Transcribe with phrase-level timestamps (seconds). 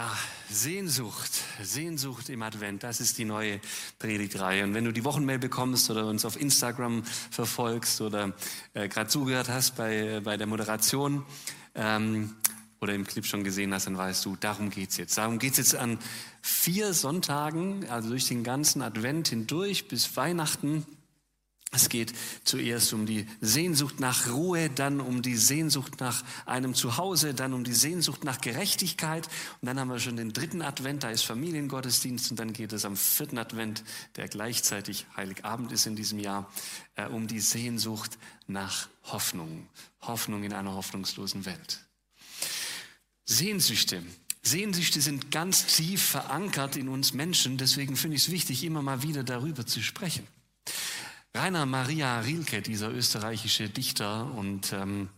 [0.00, 0.10] Ja,
[0.48, 1.30] Sehnsucht,
[1.62, 3.60] Sehnsucht im Advent, das ist die neue
[3.98, 4.64] Predigtreihe.
[4.64, 8.32] Und wenn du die Wochenmail bekommst oder uns auf Instagram verfolgst oder
[8.72, 11.26] äh, gerade zugehört hast bei, bei der Moderation
[11.74, 12.34] ähm,
[12.80, 15.18] oder im Clip schon gesehen hast, dann weißt du, darum geht's jetzt.
[15.18, 15.98] Darum geht's jetzt an
[16.40, 20.86] vier Sonntagen, also durch den ganzen Advent hindurch bis Weihnachten
[21.72, 27.32] es geht zuerst um die Sehnsucht nach Ruhe, dann um die Sehnsucht nach einem Zuhause,
[27.32, 29.28] dann um die Sehnsucht nach Gerechtigkeit.
[29.60, 32.32] Und dann haben wir schon den dritten Advent, da ist Familiengottesdienst.
[32.32, 33.84] Und dann geht es am vierten Advent,
[34.16, 36.50] der gleichzeitig Heiligabend ist in diesem Jahr,
[36.96, 39.68] äh, um die Sehnsucht nach Hoffnung.
[40.00, 41.78] Hoffnung in einer hoffnungslosen Welt.
[43.26, 44.02] Sehnsüchte.
[44.42, 47.58] Sehnsüchte sind ganz tief verankert in uns Menschen.
[47.58, 50.26] Deswegen finde ich es wichtig, immer mal wieder darüber zu sprechen.
[51.34, 55.08] Rainer Maria Rilke, dieser österreichische Dichter und ähm,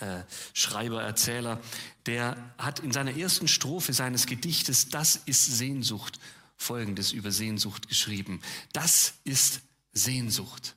[0.00, 0.22] äh,
[0.54, 1.60] Schreiber, Erzähler,
[2.06, 6.18] der hat in seiner ersten Strophe seines Gedichtes Das ist Sehnsucht
[6.58, 8.40] Folgendes über Sehnsucht geschrieben.
[8.72, 9.60] Das ist
[9.92, 10.74] Sehnsucht.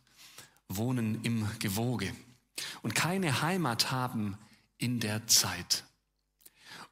[0.69, 2.13] Wohnen im Gewoge
[2.81, 4.38] und keine Heimat haben
[4.77, 5.83] in der Zeit.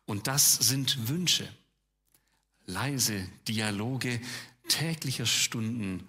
[0.05, 1.47] Und das sind Wünsche,
[2.65, 4.19] leise Dialoge
[4.67, 6.07] täglicher Stunden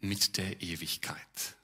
[0.00, 1.56] mit der Ewigkeit.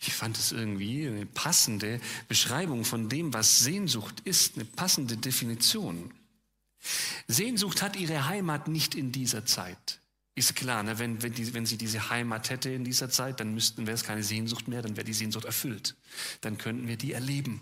[0.00, 6.12] Ich fand es irgendwie eine passende Beschreibung von dem, was Sehnsucht ist, eine passende Definition.
[7.28, 10.00] Sehnsucht hat ihre Heimat nicht in dieser Zeit.
[10.34, 10.98] Ist klar, ne?
[10.98, 14.04] wenn, wenn, die, wenn sie diese Heimat hätte in dieser Zeit, dann müssten wäre es
[14.04, 15.96] keine Sehnsucht mehr, dann wäre die Sehnsucht erfüllt.
[16.40, 17.60] Dann könnten wir die erleben.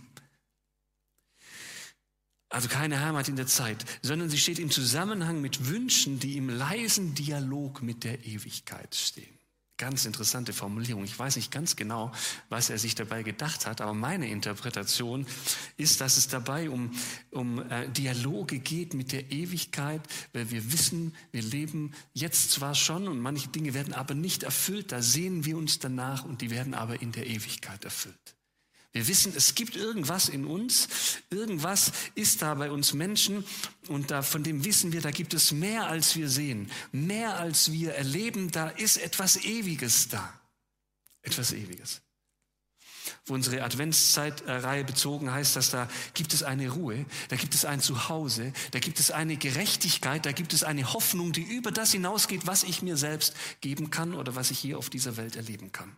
[2.50, 6.48] Also keine Heimat in der Zeit, sondern sie steht im Zusammenhang mit Wünschen, die im
[6.48, 9.37] leisen Dialog mit der Ewigkeit stehen.
[9.78, 11.04] Ganz interessante Formulierung.
[11.04, 12.10] Ich weiß nicht ganz genau,
[12.48, 15.24] was er sich dabei gedacht hat, aber meine Interpretation
[15.76, 16.90] ist, dass es dabei um,
[17.30, 20.02] um äh, Dialoge geht mit der Ewigkeit,
[20.32, 24.90] weil wir wissen, wir leben jetzt zwar schon und manche Dinge werden aber nicht erfüllt,
[24.90, 28.37] da sehen wir uns danach und die werden aber in der Ewigkeit erfüllt.
[28.92, 30.88] Wir wissen, es gibt irgendwas in uns,
[31.30, 33.44] irgendwas ist da bei uns Menschen
[33.88, 37.70] und da, von dem wissen wir, da gibt es mehr als wir sehen, mehr als
[37.70, 40.40] wir erleben, da ist etwas Ewiges da.
[41.20, 42.00] Etwas Ewiges.
[43.26, 47.82] Wo unsere Adventszeitreihe bezogen heißt, dass da gibt es eine Ruhe, da gibt es ein
[47.82, 52.46] Zuhause, da gibt es eine Gerechtigkeit, da gibt es eine Hoffnung, die über das hinausgeht,
[52.46, 55.94] was ich mir selbst geben kann oder was ich hier auf dieser Welt erleben kann.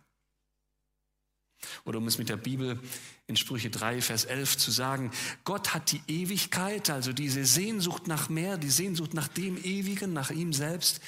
[1.85, 2.79] Oder um es mit der Bibel
[3.27, 5.11] in Sprüche 3, Vers 11 zu sagen,
[5.43, 10.31] Gott hat die Ewigkeit, also diese Sehnsucht nach mehr, die Sehnsucht nach dem Ewigen, nach
[10.31, 11.01] ihm selbst,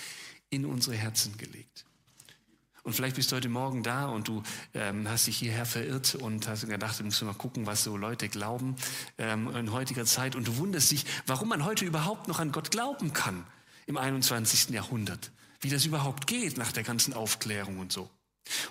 [0.50, 1.86] in unsere Herzen gelegt.
[2.84, 4.44] Und vielleicht bist du heute Morgen da und du
[4.74, 8.28] ähm, hast dich hierher verirrt und hast gedacht, du musst mal gucken, was so Leute
[8.28, 8.76] glauben
[9.18, 10.36] ähm, in heutiger Zeit.
[10.36, 13.46] Und du wunderst dich, warum man heute überhaupt noch an Gott glauben kann
[13.86, 14.70] im 21.
[14.72, 15.32] Jahrhundert.
[15.62, 18.10] Wie das überhaupt geht nach der ganzen Aufklärung und so.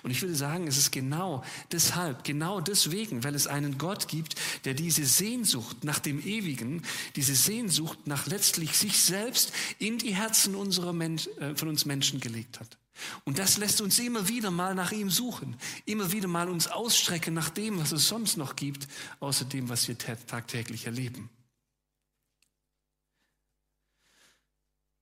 [0.03, 4.35] Und ich würde sagen, es ist genau deshalb, genau deswegen, weil es einen Gott gibt,
[4.65, 6.83] der diese Sehnsucht nach dem Ewigen,
[7.15, 12.19] diese Sehnsucht nach letztlich sich selbst in die Herzen unserer Mensch, äh, von uns Menschen
[12.19, 12.77] gelegt hat.
[13.23, 17.33] Und das lässt uns immer wieder mal nach ihm suchen, immer wieder mal uns ausstrecken
[17.33, 18.87] nach dem, was es sonst noch gibt,
[19.19, 21.29] außer dem, was wir tagtäglich erleben.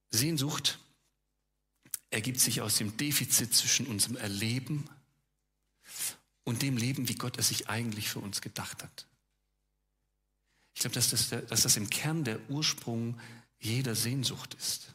[0.09, 0.79] Sehnsucht
[2.11, 4.87] ergibt sich aus dem Defizit zwischen unserem Erleben
[6.43, 9.07] und dem Leben, wie Gott es sich eigentlich für uns gedacht hat.
[10.73, 13.19] Ich glaube, dass das, dass das im Kern der Ursprung
[13.59, 14.93] jeder Sehnsucht ist.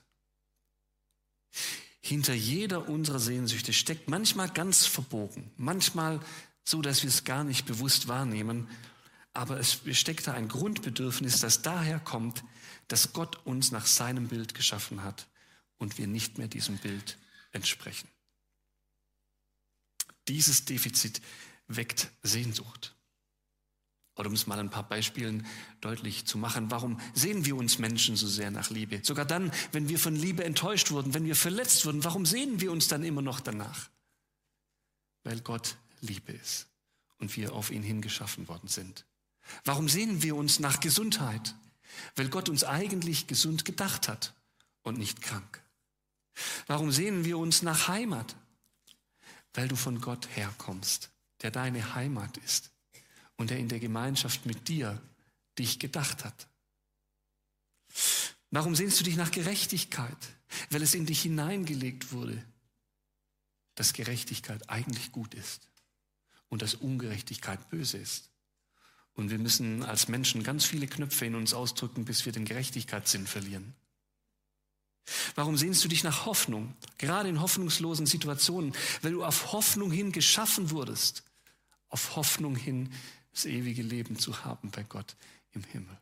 [2.01, 6.21] Hinter jeder unserer Sehnsüchte steckt manchmal ganz verbogen, manchmal
[6.65, 8.69] so, dass wir es gar nicht bewusst wahrnehmen,
[9.33, 12.45] aber es steckt da ein Grundbedürfnis, das daher kommt,
[12.89, 15.27] dass Gott uns nach seinem Bild geschaffen hat
[15.79, 17.19] und wir nicht mehr diesem Bild
[17.53, 18.09] entsprechen.
[20.29, 21.21] Dieses Defizit
[21.69, 22.95] weckt Sehnsucht.
[24.17, 25.47] Oder um es mal ein paar Beispielen
[25.83, 29.01] deutlich zu machen, warum sehen wir uns Menschen so sehr nach Liebe?
[29.03, 32.73] Sogar dann, wenn wir von Liebe enttäuscht wurden, wenn wir verletzt wurden, warum sehen wir
[32.73, 33.91] uns dann immer noch danach?
[35.23, 36.67] Weil Gott Liebe ist
[37.19, 39.05] und wir auf ihn hingeschaffen worden sind.
[39.65, 41.55] Warum sehen wir uns nach Gesundheit?
[42.15, 44.35] Weil Gott uns eigentlich gesund gedacht hat
[44.83, 45.63] und nicht krank.
[46.67, 48.37] Warum sehnen wir uns nach Heimat?
[49.55, 51.11] Weil du von Gott herkommst,
[51.43, 52.71] der deine Heimat ist
[53.37, 55.01] und der in der Gemeinschaft mit dir
[55.59, 56.49] dich gedacht hat.
[58.51, 60.17] Warum sehnst du dich nach Gerechtigkeit?
[60.71, 62.43] Weil es in dich hineingelegt wurde,
[63.75, 65.69] dass Gerechtigkeit eigentlich gut ist
[66.49, 68.31] und dass Ungerechtigkeit böse ist.
[69.15, 73.27] Und wir müssen als Menschen ganz viele Knöpfe in uns ausdrücken, bis wir den Gerechtigkeitssinn
[73.27, 73.75] verlieren.
[75.35, 76.75] Warum sehnst du dich nach Hoffnung?
[76.99, 81.23] Gerade in hoffnungslosen Situationen, weil du auf Hoffnung hin geschaffen wurdest,
[81.89, 82.93] auf Hoffnung hin
[83.33, 85.17] das ewige Leben zu haben bei Gott
[85.53, 85.97] im Himmel.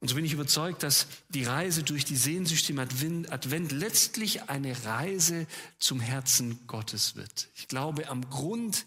[0.00, 4.84] Und so bin ich überzeugt, dass die Reise durch die Sehnsüchte im Advent letztlich eine
[4.84, 5.46] Reise
[5.78, 7.48] zum Herzen Gottes wird.
[7.54, 8.86] Ich glaube, am Grund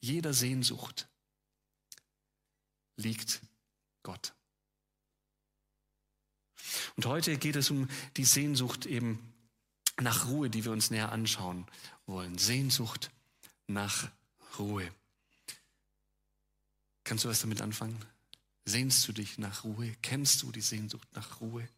[0.00, 1.08] jeder Sehnsucht
[2.96, 3.40] liegt
[4.02, 4.34] Gott.
[6.96, 9.18] Und heute geht es um die Sehnsucht eben
[10.00, 11.66] nach Ruhe, die wir uns näher anschauen
[12.06, 12.38] wollen.
[12.38, 13.10] Sehnsucht
[13.66, 14.10] nach
[14.58, 14.90] Ruhe.
[17.04, 17.98] Kannst du was damit anfangen?
[18.64, 19.94] Sehnst du dich nach Ruhe?
[20.02, 21.68] Kennst du die Sehnsucht nach Ruhe?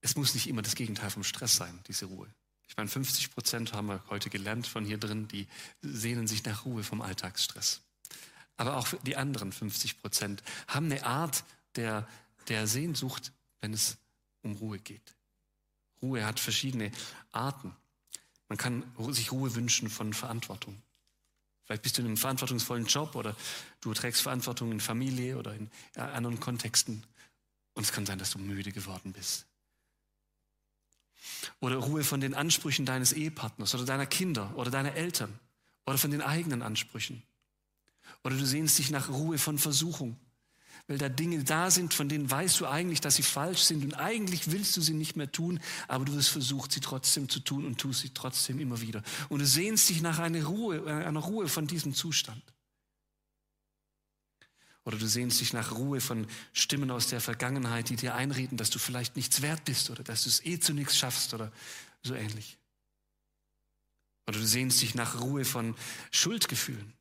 [0.00, 2.28] Es muss nicht immer das Gegenteil vom Stress sein, diese Ruhe.
[2.68, 5.46] Ich meine, 50 Prozent haben wir heute gelernt von hier drin, die
[5.82, 7.80] sehnen sich nach Ruhe vom Alltagsstress.
[8.56, 11.44] Aber auch die anderen 50 Prozent haben eine Art
[11.76, 12.06] der,
[12.48, 13.98] der Sehnsucht, wenn es
[14.42, 15.14] um Ruhe geht.
[16.02, 16.90] Ruhe hat verschiedene
[17.32, 17.74] Arten.
[18.48, 20.80] Man kann sich Ruhe wünschen von Verantwortung.
[21.64, 23.36] Vielleicht bist du in einem verantwortungsvollen Job oder
[23.80, 27.04] du trägst Verantwortung in Familie oder in anderen Kontexten.
[27.74, 29.46] Und es kann sein, dass du müde geworden bist.
[31.60, 35.38] Oder Ruhe von den Ansprüchen deines Ehepartners oder deiner Kinder oder deiner Eltern
[35.86, 37.22] oder von den eigenen Ansprüchen.
[38.24, 40.18] Oder du sehnst dich nach Ruhe von Versuchung
[40.90, 43.94] weil da Dinge da sind, von denen weißt du eigentlich, dass sie falsch sind und
[43.94, 47.64] eigentlich willst du sie nicht mehr tun, aber du hast versucht, sie trotzdem zu tun
[47.64, 49.00] und tust sie trotzdem immer wieder.
[49.28, 52.42] Und du sehnst dich nach einer Ruhe, einer Ruhe von diesem Zustand.
[54.82, 58.70] Oder du sehnst dich nach Ruhe von Stimmen aus der Vergangenheit, die dir einreden, dass
[58.70, 61.52] du vielleicht nichts wert bist oder dass du es eh zu nichts schaffst oder
[62.02, 62.58] so ähnlich.
[64.26, 65.76] Oder du sehnst dich nach Ruhe von
[66.10, 66.94] Schuldgefühlen,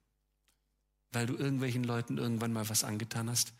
[1.12, 3.52] weil du irgendwelchen Leuten irgendwann mal was angetan hast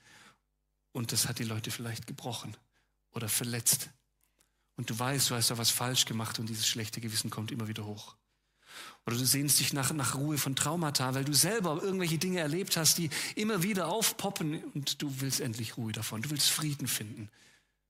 [0.92, 2.56] und das hat die Leute vielleicht gebrochen
[3.12, 3.90] oder verletzt.
[4.76, 7.68] Und du weißt, du hast da was falsch gemacht und dieses schlechte Gewissen kommt immer
[7.68, 8.16] wieder hoch.
[9.06, 12.78] Oder du sehnst dich nach, nach Ruhe von Traumata, weil du selber irgendwelche Dinge erlebt
[12.78, 16.22] hast, die immer wieder aufpoppen und du willst endlich Ruhe davon.
[16.22, 17.30] Du willst Frieden finden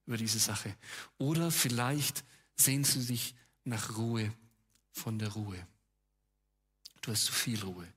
[0.05, 0.75] über diese Sache.
[1.17, 2.23] Oder vielleicht
[2.55, 3.35] sehnst du dich
[3.65, 4.33] nach Ruhe
[4.91, 5.67] von der Ruhe.
[7.01, 7.87] Du hast zu viel Ruhe,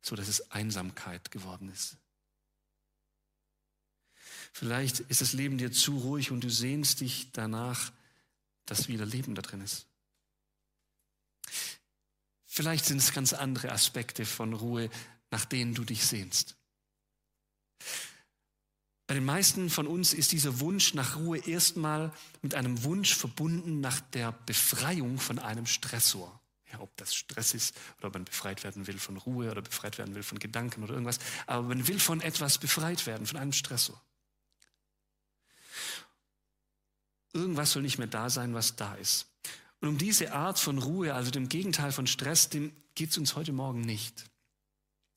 [0.00, 1.96] so dass es Einsamkeit geworden ist.
[4.52, 7.92] Vielleicht ist das Leben dir zu ruhig und du sehnst dich danach,
[8.66, 9.86] dass wieder Leben da drin ist.
[12.46, 14.90] Vielleicht sind es ganz andere Aspekte von Ruhe,
[15.30, 16.56] nach denen du dich sehnst.
[19.06, 23.80] Bei den meisten von uns ist dieser Wunsch nach Ruhe erstmal mit einem Wunsch verbunden
[23.80, 26.40] nach der Befreiung von einem Stressor.
[26.72, 29.98] Ja, ob das Stress ist oder ob man befreit werden will von Ruhe oder befreit
[29.98, 31.18] werden will von Gedanken oder irgendwas.
[31.46, 34.00] Aber man will von etwas befreit werden, von einem Stressor.
[37.32, 39.26] Irgendwas soll nicht mehr da sein, was da ist.
[39.80, 43.36] Und um diese Art von Ruhe, also dem Gegenteil von Stress, dem geht es uns
[43.36, 44.24] heute Morgen nicht.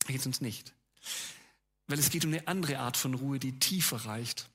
[0.06, 0.74] Geht es uns nicht.
[1.88, 4.50] Weil es geht um eine andere Art von Ruhe, die tiefer reicht.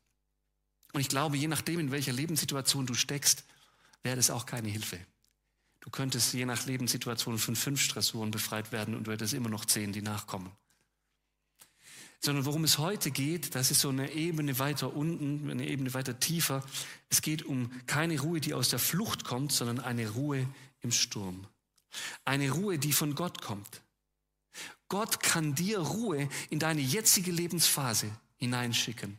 [0.92, 3.44] Und ich glaube, je nachdem, in welcher Lebenssituation du steckst,
[4.02, 4.98] wäre das auch keine Hilfe.
[5.80, 9.64] Du könntest je nach Lebenssituation von fünf Stressoren befreit werden und du hättest immer noch
[9.64, 10.50] zehn, die nachkommen
[12.20, 16.18] sondern worum es heute geht, das ist so eine Ebene weiter unten, eine Ebene weiter
[16.18, 16.64] tiefer.
[17.08, 20.46] Es geht um keine Ruhe, die aus der Flucht kommt, sondern eine Ruhe
[20.80, 21.46] im Sturm.
[22.24, 23.82] Eine Ruhe, die von Gott kommt.
[24.88, 29.18] Gott kann dir Ruhe in deine jetzige Lebensphase hineinschicken.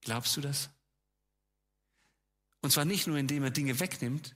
[0.00, 0.70] Glaubst du das?
[2.62, 4.34] Und zwar nicht nur, indem er Dinge wegnimmt,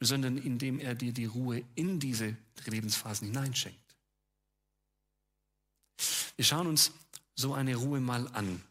[0.00, 3.81] sondern indem er dir die Ruhe in diese Lebensphasen hineinschenkt.
[6.36, 6.92] Wir schauen uns
[7.34, 8.62] so eine Ruhe mal an.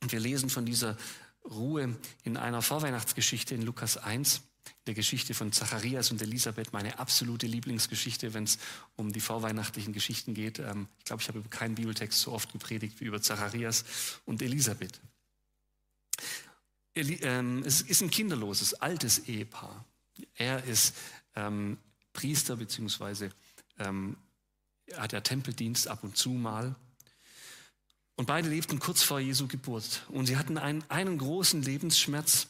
[0.00, 0.96] Und wir lesen von dieser
[1.44, 4.42] Ruhe in einer Vorweihnachtsgeschichte in Lukas 1,
[4.86, 8.58] der Geschichte von Zacharias und Elisabeth, meine absolute Lieblingsgeschichte, wenn es
[8.96, 10.58] um die vorweihnachtlichen Geschichten geht.
[10.58, 13.84] Ähm, ich glaube, ich habe über keinen Bibeltext so oft gepredigt wie über Zacharias
[14.24, 15.00] und Elisabeth.
[16.94, 19.84] Ähm, es ist ein kinderloses, altes Ehepaar.
[20.34, 20.94] Er ist
[21.36, 21.78] ähm,
[22.12, 23.30] Priester beziehungsweise
[24.96, 26.74] hat ja Tempeldienst ab und zu mal.
[28.16, 30.02] Und beide lebten kurz vor Jesu Geburt.
[30.08, 32.48] Und sie hatten einen, einen großen Lebensschmerz.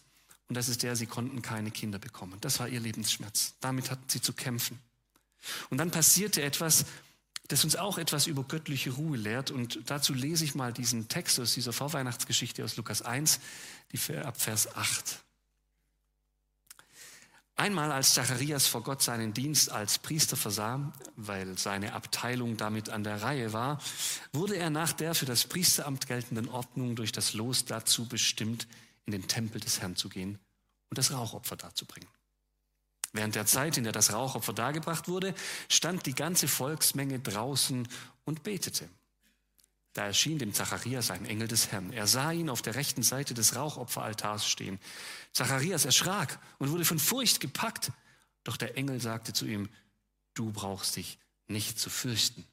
[0.49, 2.39] Und das ist der, sie konnten keine Kinder bekommen.
[2.41, 3.55] Das war ihr Lebensschmerz.
[3.61, 4.81] Damit hatten sie zu kämpfen.
[5.71, 6.87] Und dann passierte etwas,
[7.47, 9.51] das uns auch etwas über göttliche Ruhe lehrt.
[9.51, 13.39] Und dazu lese ich mal diesen Text aus dieser Vorweihnachtsgeschichte aus Lukas 1,
[13.93, 15.23] die ab Vers 8.
[17.61, 23.05] Einmal, als Zacharias vor Gott seinen Dienst als Priester versah, weil seine Abteilung damit an
[23.05, 23.79] der Reihe war,
[24.33, 28.67] wurde er nach der für das Priesteramt geltenden Ordnung durch das Los dazu bestimmt,
[29.05, 30.39] in den Tempel des Herrn zu gehen
[30.89, 32.09] und das Rauchopfer darzubringen.
[33.13, 35.35] Während der Zeit, in der das Rauchopfer dargebracht wurde,
[35.69, 37.87] stand die ganze Volksmenge draußen
[38.25, 38.89] und betete.
[39.93, 41.93] Da erschien dem Zacharias ein Engel des Herrn.
[41.93, 44.79] Er sah ihn auf der rechten Seite des Rauchopferaltars stehen.
[45.33, 47.91] Zacharias erschrak und wurde von Furcht gepackt.
[48.45, 49.69] Doch der Engel sagte zu ihm,
[50.35, 51.19] du brauchst dich
[51.49, 52.47] nicht zu fürchten.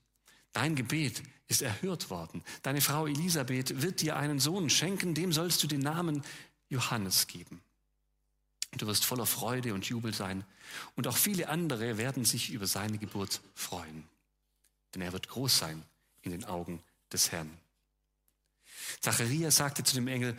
[0.52, 2.44] Dein Gebet ist erhört worden.
[2.64, 6.24] Deine Frau Elisabeth wird dir einen Sohn schenken, dem sollst du den Namen
[6.70, 7.62] Johannes geben.
[8.76, 10.44] Du wirst voller Freude und Jubel sein.
[10.96, 14.04] Und auch viele andere werden sich über seine Geburt freuen.
[14.94, 15.84] Denn er wird groß sein
[16.22, 17.50] in den Augen des Herrn.
[19.02, 20.36] Zacharias sagte zu dem Engel,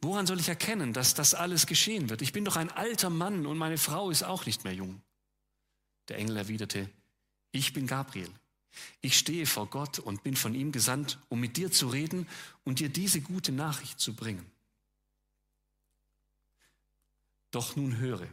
[0.00, 2.22] woran soll ich erkennen, dass das alles geschehen wird?
[2.22, 5.00] Ich bin doch ein alter Mann und meine Frau ist auch nicht mehr jung.
[6.08, 6.90] Der Engel erwiderte,
[7.52, 8.30] ich bin Gabriel.
[9.00, 12.26] Ich stehe vor Gott und bin von ihm gesandt, um mit dir zu reden
[12.64, 14.50] und dir diese gute Nachricht zu bringen.
[17.50, 18.26] Doch nun höre,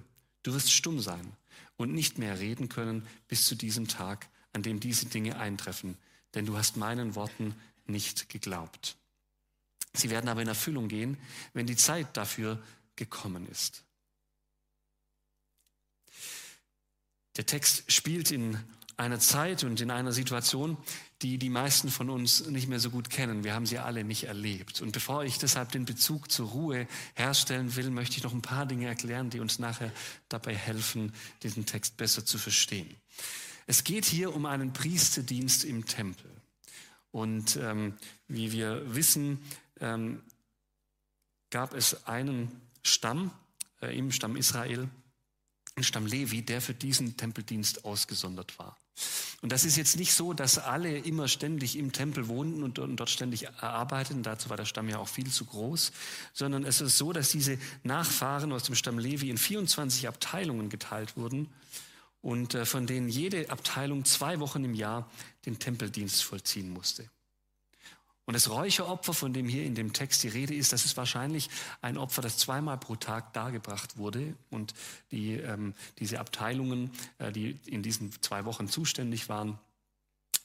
[0.44, 1.34] du wirst stumm sein
[1.76, 5.98] und nicht mehr reden können bis zu diesem Tag, an dem diese Dinge eintreffen,
[6.34, 7.54] denn du hast meinen Worten
[7.90, 8.98] nicht geglaubt.
[9.94, 11.18] Sie werden aber in Erfüllung gehen,
[11.54, 12.62] wenn die Zeit dafür
[12.96, 13.84] gekommen ist.
[17.38, 18.58] Der Text spielt in
[18.98, 20.78] einer Zeit und in einer Situation,
[21.22, 23.46] die die meisten von uns nicht mehr so gut kennen.
[23.46, 24.82] Wir haben sie alle nicht erlebt.
[24.82, 28.66] Und bevor ich deshalb den Bezug zur Ruhe herstellen will, möchte ich noch ein paar
[28.66, 29.92] Dinge erklären, die uns nachher
[30.28, 32.94] dabei helfen, diesen Text besser zu verstehen.
[33.68, 36.39] Es geht hier um einen Priesterdienst im Tempel.
[37.12, 37.94] Und ähm,
[38.28, 39.40] wie wir wissen,
[39.80, 40.22] ähm,
[41.50, 43.32] gab es einen Stamm
[43.82, 44.90] äh, im Stamm Israel,
[45.76, 48.78] einen Stamm Levi, der für diesen Tempeldienst ausgesondert war.
[49.42, 53.10] Und das ist jetzt nicht so, dass alle immer ständig im Tempel wohnten und, dort
[53.10, 54.24] ständig arbeiteten.
[54.24, 55.94] Dazu war der Stamm ja auch viel zu groß.
[56.34, 61.16] Sondern es ist so, dass diese Nachfahren aus dem Stamm Levi in 24 Abteilungen geteilt
[61.16, 61.48] wurden
[62.22, 65.10] und äh, von denen jede Abteilung zwei Wochen im Jahr
[65.46, 67.10] den Tempeldienst vollziehen musste.
[68.30, 71.50] Und das Räucheropfer, von dem hier in dem Text die Rede ist, das ist wahrscheinlich
[71.82, 74.36] ein Opfer, das zweimal pro Tag dargebracht wurde.
[74.52, 74.76] Und
[75.10, 79.58] die, ähm, diese Abteilungen, äh, die in diesen zwei Wochen zuständig waren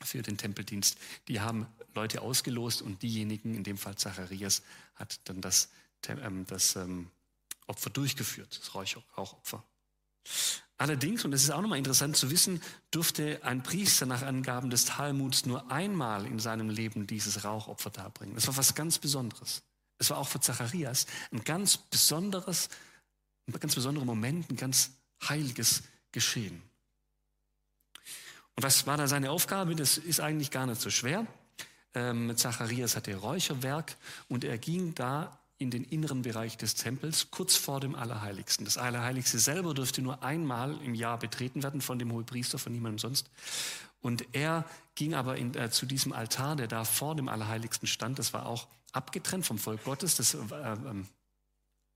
[0.00, 0.97] für den Tempeldienst,
[1.28, 4.62] die haben Leute ausgelost und diejenigen, in dem Fall Zacharias,
[4.95, 5.69] hat dann das,
[6.09, 7.11] ähm, das ähm,
[7.66, 9.62] Opfer durchgeführt, das Räucheropfer.
[10.76, 14.87] Allerdings, und das ist auch nochmal interessant zu wissen, durfte ein Priester nach Angaben des
[14.87, 18.35] Talmuds nur einmal in seinem Leben dieses Rauchopfer darbringen.
[18.35, 19.62] Das war was ganz Besonderes.
[19.99, 22.69] Es war auch für Zacharias ein ganz besonderes,
[23.47, 24.90] ein ganz besonderer Moment, ein ganz
[25.28, 26.61] heiliges Geschehen.
[28.57, 29.76] Und was war da seine Aufgabe?
[29.76, 31.26] Das ist eigentlich gar nicht so schwer.
[31.95, 33.97] Ähm, Zacharias hatte Räucherwerk
[34.28, 38.65] und er ging da in den inneren Bereich des Tempels, kurz vor dem Allerheiligsten.
[38.65, 42.99] Das Allerheiligste selber dürfte nur einmal im Jahr betreten werden von dem Hohepriester, von niemandem
[42.99, 43.31] sonst.
[44.01, 48.19] Und er ging aber in, äh, zu diesem Altar, der da vor dem Allerheiligsten stand.
[48.19, 50.17] Das war auch abgetrennt vom Volk Gottes.
[50.17, 51.05] Das äh, äh,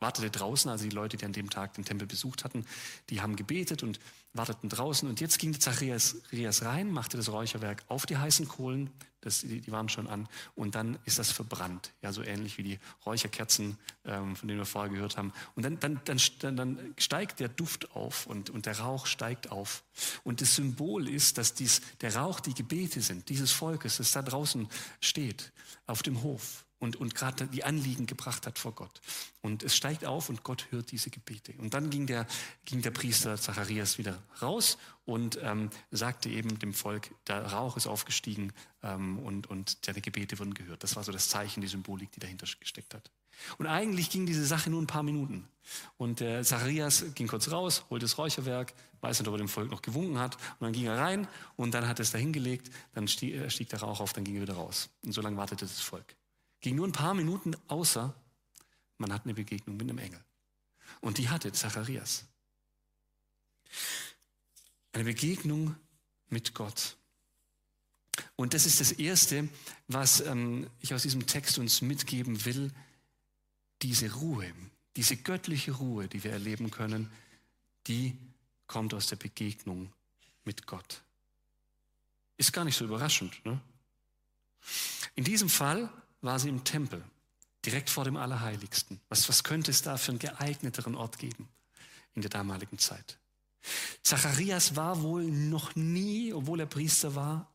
[0.01, 2.65] wartete draußen, also die Leute, die an dem Tag den Tempel besucht hatten,
[3.11, 3.99] die haben gebetet und
[4.33, 5.09] warteten draußen.
[5.09, 6.15] Und jetzt ging Zacharias
[6.63, 10.75] rein, machte das Räucherwerk auf die heißen Kohlen, das, die, die, waren schon an, und
[10.75, 11.93] dann ist das verbrannt.
[12.03, 15.33] Ja, so ähnlich wie die Räucherkerzen, ähm, von denen wir vorher gehört haben.
[15.55, 19.83] Und dann, dann, dann, dann steigt der Duft auf und, und der Rauch steigt auf.
[20.25, 24.23] Und das Symbol ist, dass dies, der Rauch die Gebete sind, dieses Volkes, das da
[24.23, 24.69] draußen
[25.01, 25.53] steht,
[25.87, 29.01] auf dem Hof und, und gerade die Anliegen gebracht hat vor Gott.
[29.41, 31.53] Und es steigt auf und Gott hört diese Gebete.
[31.59, 32.27] Und dann ging der,
[32.65, 37.87] ging der Priester Zacharias wieder raus und ähm, sagte eben dem Volk, der Rauch ist
[37.87, 40.83] aufgestiegen ähm, und, und seine Gebete wurden gehört.
[40.83, 43.11] Das war so das Zeichen, die Symbolik, die dahinter gesteckt hat.
[43.59, 45.49] Und eigentlich ging diese Sache nur ein paar Minuten.
[45.97, 49.71] Und der Zacharias ging kurz raus, holte das Räucherwerk, weiß nicht, ob er dem Volk
[49.71, 50.35] noch gewunken hat.
[50.35, 53.51] Und dann ging er rein und dann hat er es da hingelegt, dann stieg, äh,
[53.51, 54.89] stieg der Rauch auf, dann ging er wieder raus.
[55.05, 56.18] Und so lange wartete das Volk.
[56.61, 58.15] Ging nur ein paar Minuten, außer
[58.99, 60.23] man hat eine Begegnung mit einem Engel.
[61.01, 62.25] Und die hatte Zacharias.
[64.93, 65.77] Eine Begegnung
[66.29, 66.97] mit Gott.
[68.37, 69.49] Und das ist das Erste,
[69.87, 72.73] was ähm, ich aus diesem Text uns mitgeben will.
[73.83, 74.53] Diese Ruhe,
[74.97, 77.11] diese göttliche Ruhe, die wir erleben können,
[77.87, 78.17] die
[78.67, 79.93] kommt aus der Begegnung
[80.45, 81.03] mit Gott.
[82.37, 83.45] Ist gar nicht so überraschend.
[83.45, 83.61] Ne?
[85.15, 87.03] In diesem Fall war sie im Tempel,
[87.65, 89.01] direkt vor dem Allerheiligsten.
[89.09, 91.49] Was, was könnte es da für einen geeigneteren Ort geben
[92.15, 93.19] in der damaligen Zeit?
[94.03, 97.53] Zacharias war wohl noch nie, obwohl er Priester war,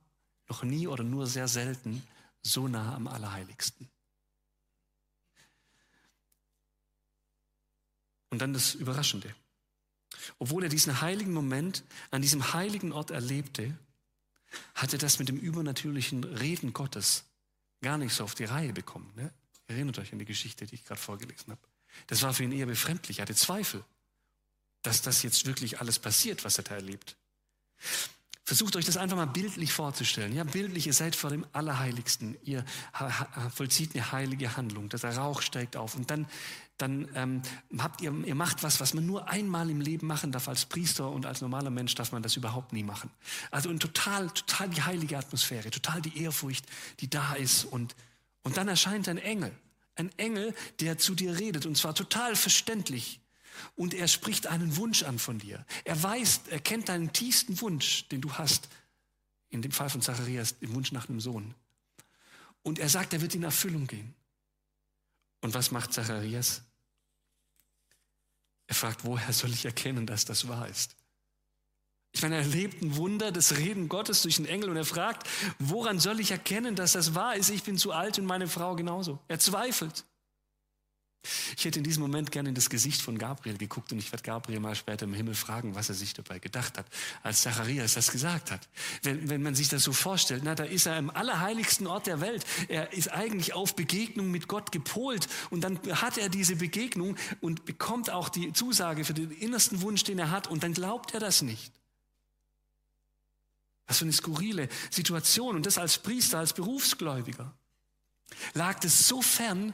[0.50, 2.05] noch nie oder nur sehr selten
[2.41, 3.89] so nah am Allerheiligsten.
[8.29, 9.34] Und dann das Überraschende.
[10.39, 13.77] Obwohl er diesen heiligen Moment an diesem heiligen Ort erlebte,
[14.75, 17.25] hatte das mit dem übernatürlichen Reden Gottes
[17.84, 19.12] gar nicht so auf die Reihe bekommen.
[19.16, 19.32] Ne?
[19.68, 21.62] Erinnert euch an die Geschichte, die ich gerade vorgelesen habe.
[22.08, 23.20] Das war für ihn eher befremdlich.
[23.20, 23.84] Er hatte Zweifel,
[24.82, 27.16] dass das jetzt wirklich alles passiert, was er da erlebt.
[28.46, 30.36] Versucht euch das einfach mal bildlich vorzustellen.
[30.36, 32.38] Ja, bildlich, ihr seid vor dem Allerheiligsten.
[32.44, 32.66] Ihr
[33.56, 34.90] vollzieht eine heilige Handlung.
[34.90, 35.96] Der Rauch steigt auf.
[35.96, 36.28] Und dann,
[36.78, 37.42] dann ähm,
[37.78, 40.50] habt ihr, ihr macht was, was man nur einmal im Leben machen darf.
[40.50, 43.10] Als Priester und als normaler Mensch darf man das überhaupt nie machen.
[43.50, 46.66] Also in total, total die heilige Atmosphäre, total die Ehrfurcht,
[47.00, 47.64] die da ist.
[47.64, 47.96] Und,
[48.42, 49.54] und dann erscheint ein Engel.
[49.96, 51.66] Ein Engel, der zu dir redet.
[51.66, 53.22] Und zwar total verständlich
[53.76, 55.66] und er spricht einen Wunsch an von dir.
[55.84, 58.70] Er weiß, er kennt deinen tiefsten Wunsch, den du hast.
[59.50, 61.54] In dem Fall von Zacharias, den Wunsch nach einem Sohn.
[62.64, 64.14] Und er sagt, er wird in Erfüllung gehen.
[65.42, 66.64] Und was macht Zacharias?
[68.68, 70.96] Er fragt, woher soll ich erkennen, dass das wahr ist?
[72.14, 75.28] Ich meine, er erlebt ein Wunder, das Reden Gottes durch einen Engel und er fragt,
[75.58, 77.50] woran soll ich erkennen, dass das wahr ist?
[77.50, 79.20] Ich bin zu alt und meine Frau genauso.
[79.28, 80.06] Er zweifelt.
[81.56, 84.24] Ich hätte in diesem Moment gerne in das Gesicht von Gabriel geguckt und ich werde
[84.24, 86.86] Gabriel mal später im Himmel fragen, was er sich dabei gedacht hat,
[87.21, 88.67] als Zacharias das gesagt hat.
[89.04, 92.19] Wenn, wenn man sich das so vorstellt, na, da ist er im allerheiligsten Ort der
[92.19, 92.45] Welt.
[92.67, 97.63] Er ist eigentlich auf Begegnung mit Gott gepolt und dann hat er diese Begegnung und
[97.63, 101.21] bekommt auch die Zusage für den innersten Wunsch, den er hat und dann glaubt er
[101.21, 101.71] das nicht.
[103.88, 107.54] Was für eine skurrile Situation und das als Priester, als Berufsgläubiger.
[108.54, 109.74] Lag das so fern,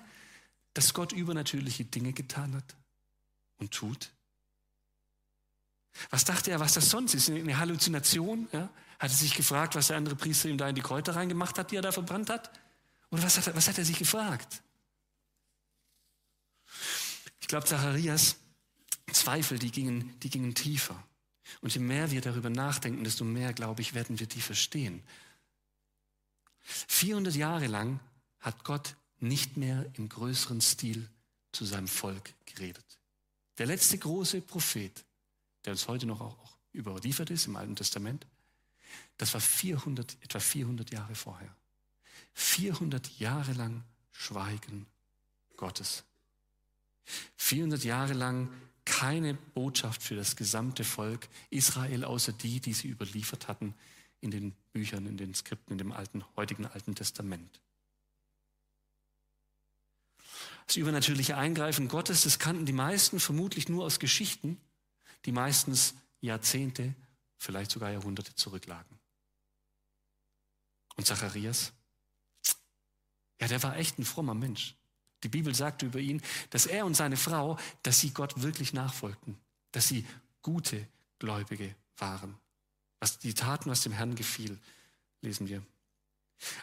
[0.80, 2.78] dass Gott übernatürliche Dinge getan hat
[3.58, 4.12] und tut?
[6.10, 7.30] Was dachte er, was das sonst ist?
[7.30, 8.48] Eine Halluzination?
[8.54, 8.70] Ja?
[8.98, 11.72] Hat er sich gefragt, was der andere Priester ihm da in die Kräuter reingemacht hat,
[11.72, 12.50] die er da verbrannt hat?
[13.12, 14.62] Oder was hat er, was hat er sich gefragt?
[17.42, 18.38] Ich glaube, Zacharias
[19.12, 21.04] Zweifel, die gingen, die gingen tiefer.
[21.60, 25.04] Und je mehr wir darüber nachdenken, desto mehr, glaube ich, werden wir die verstehen.
[26.62, 28.00] 400 Jahre lang
[28.40, 31.10] hat Gott nicht mehr im größeren Stil
[31.52, 32.86] zu seinem Volk geredet.
[33.58, 35.04] Der letzte große Prophet,
[35.66, 38.26] der uns heute noch auch überliefert ist im Alten Testament,
[39.18, 41.54] das war 400, etwa 400 Jahre vorher.
[42.34, 44.86] 400 Jahre lang Schweigen
[45.58, 46.04] Gottes.
[47.38, 48.50] 400 Jahre lang
[48.86, 53.76] keine Botschaft für das gesamte Volk Israel, außer die, die sie überliefert hatten
[54.22, 57.62] in den Büchern, in den Skripten, in dem alten, heutigen Alten Testament.
[60.70, 64.62] Das übernatürliche Eingreifen Gottes, das kannten die meisten vermutlich nur aus Geschichten,
[65.26, 66.94] die meistens Jahrzehnte,
[67.40, 69.00] vielleicht sogar Jahrhunderte zurücklagen.
[70.96, 71.74] Und Zacharias?
[73.42, 74.76] Ja, der war echt ein frommer Mensch.
[75.24, 79.40] Die Bibel sagt über ihn, dass er und seine Frau, dass sie Gott wirklich nachfolgten,
[79.72, 80.06] dass sie
[80.44, 82.38] gute Gläubige waren.
[83.00, 84.60] Was die taten, was dem Herrn gefiel,
[85.22, 85.66] lesen wir.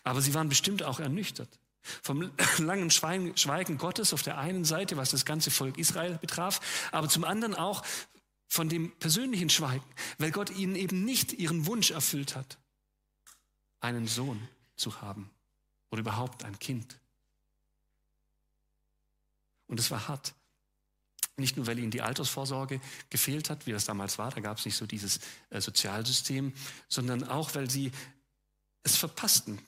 [0.05, 1.59] Aber sie waren bestimmt auch ernüchtert.
[2.03, 6.61] Vom langen Schweigen Gottes auf der einen Seite, was das ganze Volk Israel betraf,
[6.93, 7.83] aber zum anderen auch
[8.49, 9.85] von dem persönlichen Schweigen,
[10.19, 12.59] weil Gott ihnen eben nicht ihren Wunsch erfüllt hat,
[13.81, 15.31] einen Sohn zu haben
[15.91, 16.99] oder überhaupt ein Kind.
[19.67, 20.35] Und es war hart.
[21.39, 24.65] Nicht nur, weil ihnen die Altersvorsorge gefehlt hat, wie das damals war, da gab es
[24.65, 25.21] nicht so dieses
[25.51, 26.55] äh, Sozialsystem,
[26.89, 27.93] sondern auch, weil sie
[28.85, 29.61] es verpassten,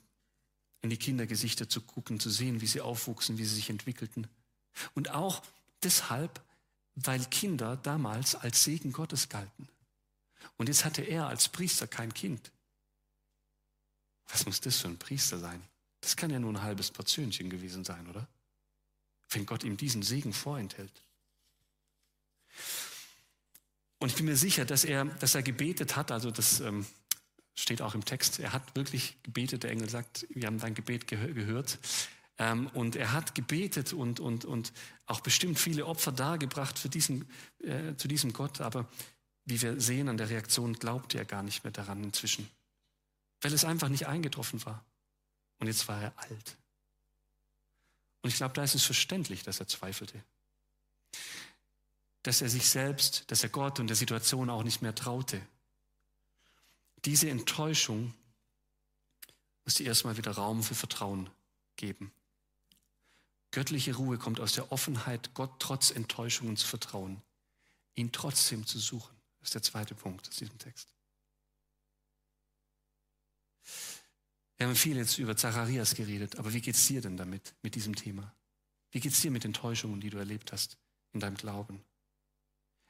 [0.81, 4.27] in die Kindergesichter zu gucken, zu sehen, wie sie aufwuchsen, wie sie sich entwickelten.
[4.93, 5.41] Und auch
[5.83, 6.41] deshalb,
[6.95, 9.67] weil Kinder damals als Segen Gottes galten.
[10.57, 12.51] Und jetzt hatte er als Priester kein Kind.
[14.27, 15.61] Was muss das für ein Priester sein?
[16.01, 18.27] Das kann ja nur ein halbes Portionchen gewesen sein, oder?
[19.29, 21.03] Wenn Gott ihm diesen Segen vorenthält.
[23.99, 26.85] Und ich bin mir sicher, dass er, dass er gebetet hat, also das ähm,
[27.59, 28.39] Steht auch im Text.
[28.39, 29.63] Er hat wirklich gebetet.
[29.63, 31.77] Der Engel sagt, wir haben dein Gebet geh gehört.
[32.37, 34.71] Ähm, und er hat gebetet und, und, und
[35.07, 37.29] auch bestimmt viele Opfer dargebracht für diesen,
[37.61, 38.61] äh, zu diesem Gott.
[38.61, 38.87] Aber
[39.43, 42.49] wie wir sehen an der Reaktion, glaubte er gar nicht mehr daran inzwischen.
[43.41, 44.85] Weil es einfach nicht eingetroffen war.
[45.57, 46.57] Und jetzt war er alt.
[48.21, 50.23] Und ich glaube, da ist es verständlich, dass er zweifelte.
[52.23, 55.41] Dass er sich selbst, dass er Gott und der Situation auch nicht mehr traute.
[57.05, 58.13] Diese Enttäuschung
[59.63, 61.29] muss dir erstmal wieder Raum für Vertrauen
[61.75, 62.11] geben.
[63.51, 67.21] Göttliche Ruhe kommt aus der Offenheit, Gott trotz Enttäuschungen zu vertrauen,
[67.95, 69.15] ihn trotzdem zu suchen.
[69.39, 70.93] Das ist der zweite Punkt aus diesem Text.
[74.57, 77.75] Wir haben viel jetzt über Zacharias geredet, aber wie geht es dir denn damit, mit
[77.75, 78.35] diesem Thema?
[78.91, 80.77] Wie geht es dir mit Enttäuschungen, die du erlebt hast
[81.13, 81.81] in deinem Glauben?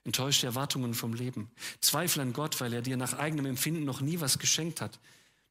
[0.10, 1.52] Enttäuschte Erwartungen vom Leben.
[1.82, 5.00] Zweifel an Gott, weil er dir nach eigenem Empfinden noch nie was geschenkt hat.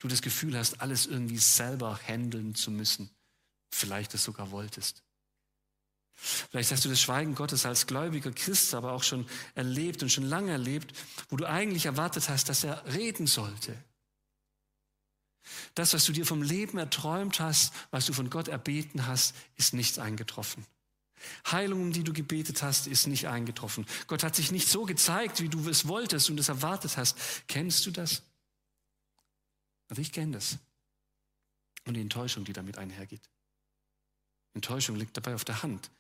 [0.00, 3.08] Du das Gefühl hast, alles irgendwie selber handeln zu müssen.
[3.70, 5.04] Vielleicht es sogar wolltest.
[6.16, 10.24] Vielleicht hast du das Schweigen Gottes als gläubiger Christ aber auch schon erlebt und schon
[10.24, 10.92] lange erlebt,
[11.28, 13.76] wo du eigentlich erwartet hast, dass er reden sollte.
[15.76, 19.72] Das, was du dir vom Leben erträumt hast, was du von Gott erbeten hast, ist
[19.72, 20.66] nicht eingetroffen.
[21.50, 23.86] Heilung, um die du gebetet hast, ist nicht eingetroffen.
[24.06, 27.16] Gott hat sich nicht so gezeigt, wie du es wolltest und es erwartet hast.
[27.48, 28.22] Kennst du das?
[29.88, 30.58] Also ich kenne das.
[31.86, 33.22] Und die Enttäuschung, die damit einhergeht.
[34.54, 35.90] Enttäuschung liegt dabei auf der Hand.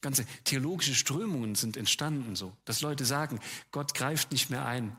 [0.00, 4.96] Ganze theologische Strömungen sind entstanden so, dass Leute sagen, Gott greift nicht mehr ein.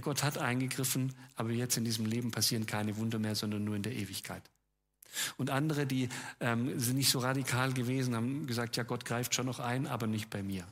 [0.00, 3.82] Gott hat eingegriffen, aber jetzt in diesem Leben passieren keine Wunder mehr, sondern nur in
[3.82, 4.42] der Ewigkeit.
[5.36, 6.08] Und andere, die
[6.40, 10.06] ähm, sind nicht so radikal gewesen, haben gesagt, ja, Gott greift schon noch ein, aber
[10.06, 10.66] nicht bei mir.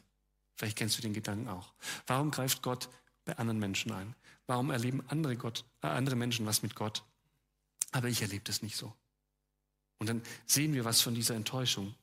[0.57, 1.73] Vielleicht kennst du den Gedanken auch.
[2.07, 2.89] Warum greift Gott
[3.25, 4.15] bei anderen Menschen ein?
[4.47, 7.03] Warum erleben andere, Gott, äh, andere Menschen was mit Gott?
[7.93, 8.93] Aber ich erlebe das nicht so.
[9.99, 11.95] Und dann sehen wir was von dieser Enttäuschung.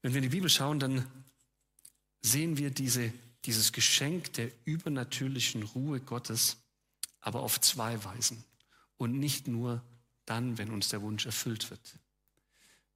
[0.00, 1.06] Wenn wir in die Bibel schauen, dann
[2.22, 3.12] sehen wir diese,
[3.44, 6.56] dieses Geschenk der übernatürlichen Ruhe Gottes,
[7.20, 8.44] aber auf zwei Weisen.
[9.02, 9.82] Und nicht nur
[10.26, 11.98] dann, wenn uns der Wunsch erfüllt wird.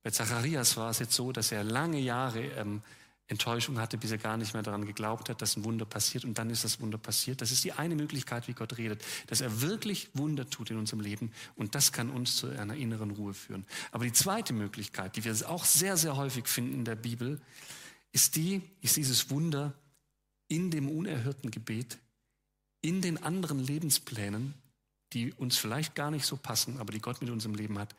[0.05, 2.81] Bei Zacharias war es jetzt so, dass er lange Jahre ähm,
[3.27, 6.39] Enttäuschung hatte, bis er gar nicht mehr daran geglaubt hat, dass ein Wunder passiert und
[6.39, 7.41] dann ist das Wunder passiert.
[7.41, 11.01] Das ist die eine Möglichkeit, wie Gott redet, dass er wirklich Wunder tut in unserem
[11.01, 13.67] Leben und das kann uns zu einer inneren Ruhe führen.
[13.91, 17.41] Aber die zweite Möglichkeit, die wir auch sehr, sehr häufig finden in der Bibel,
[18.13, 19.75] ist die, ist dieses Wunder
[20.47, 21.99] in dem unerhörten Gebet,
[22.81, 24.55] in den anderen Lebensplänen,
[25.13, 27.95] die uns vielleicht gar nicht so passen, aber die Gott mit unserem Leben hat,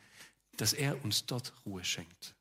[0.57, 2.35] dass er uns dort Ruhe schenkt.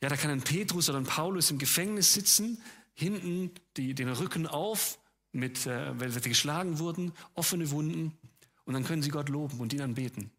[0.00, 2.62] Ja, da kann ein Petrus oder ein Paulus im Gefängnis sitzen,
[2.94, 4.98] hinten die, den Rücken auf,
[5.32, 8.18] mit, äh, weil sie geschlagen wurden, offene Wunden,
[8.64, 10.30] und dann können sie Gott loben und ihn anbeten.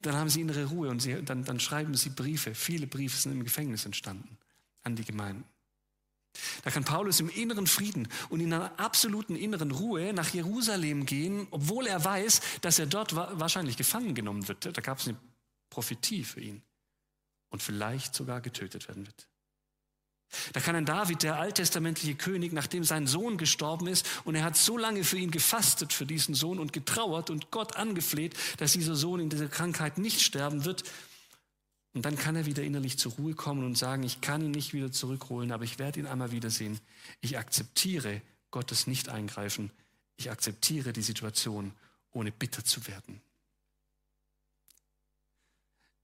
[0.00, 2.54] Dann haben sie innere Ruhe und sie, dann, dann schreiben sie Briefe.
[2.54, 4.38] Viele Briefe sind im Gefängnis entstanden
[4.82, 5.44] an die Gemeinden.
[6.62, 11.48] Da kann Paulus im inneren Frieden und in einer absoluten inneren Ruhe nach Jerusalem gehen,
[11.50, 14.64] obwohl er weiß, dass er dort wahrscheinlich gefangen genommen wird.
[14.64, 15.18] Da gab es eine
[15.70, 16.62] Prophetie für ihn
[17.50, 19.26] und vielleicht sogar getötet werden wird.
[20.52, 24.56] Da kann ein David, der alttestamentliche König, nachdem sein Sohn gestorben ist und er hat
[24.56, 28.94] so lange für ihn gefastet, für diesen Sohn und getrauert und Gott angefleht, dass dieser
[28.94, 30.84] Sohn in dieser Krankheit nicht sterben wird.
[31.92, 34.72] Und dann kann er wieder innerlich zur Ruhe kommen und sagen, ich kann ihn nicht
[34.72, 36.78] wieder zurückholen, aber ich werde ihn einmal wiedersehen.
[37.20, 39.72] Ich akzeptiere Gottes Nicht-Eingreifen.
[40.16, 41.72] Ich akzeptiere die Situation,
[42.12, 43.20] ohne bitter zu werden.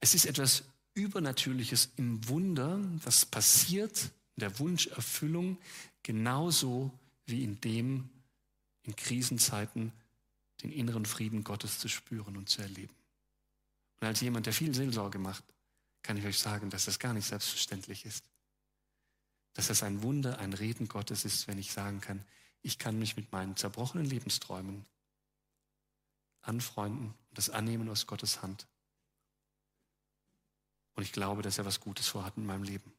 [0.00, 5.58] Es ist etwas Übernatürliches im Wunder, das passiert in der Wunscherfüllung,
[6.02, 6.90] genauso
[7.26, 8.08] wie in dem,
[8.82, 9.92] in Krisenzeiten
[10.62, 12.94] den inneren Frieden Gottes zu spüren und zu erleben.
[14.00, 15.44] Und als jemand, der viel Seelsorge macht,
[16.06, 18.24] kann ich euch sagen, dass das gar nicht selbstverständlich ist.
[19.54, 22.24] Dass das ein Wunder, ein Reden Gottes ist, wenn ich sagen kann,
[22.62, 24.86] ich kann mich mit meinen zerbrochenen Lebensträumen
[26.42, 28.66] anfreunden und das annehmen aus Gottes Hand
[30.96, 32.92] und ich glaube, dass er was Gutes vorhat in meinem Leben.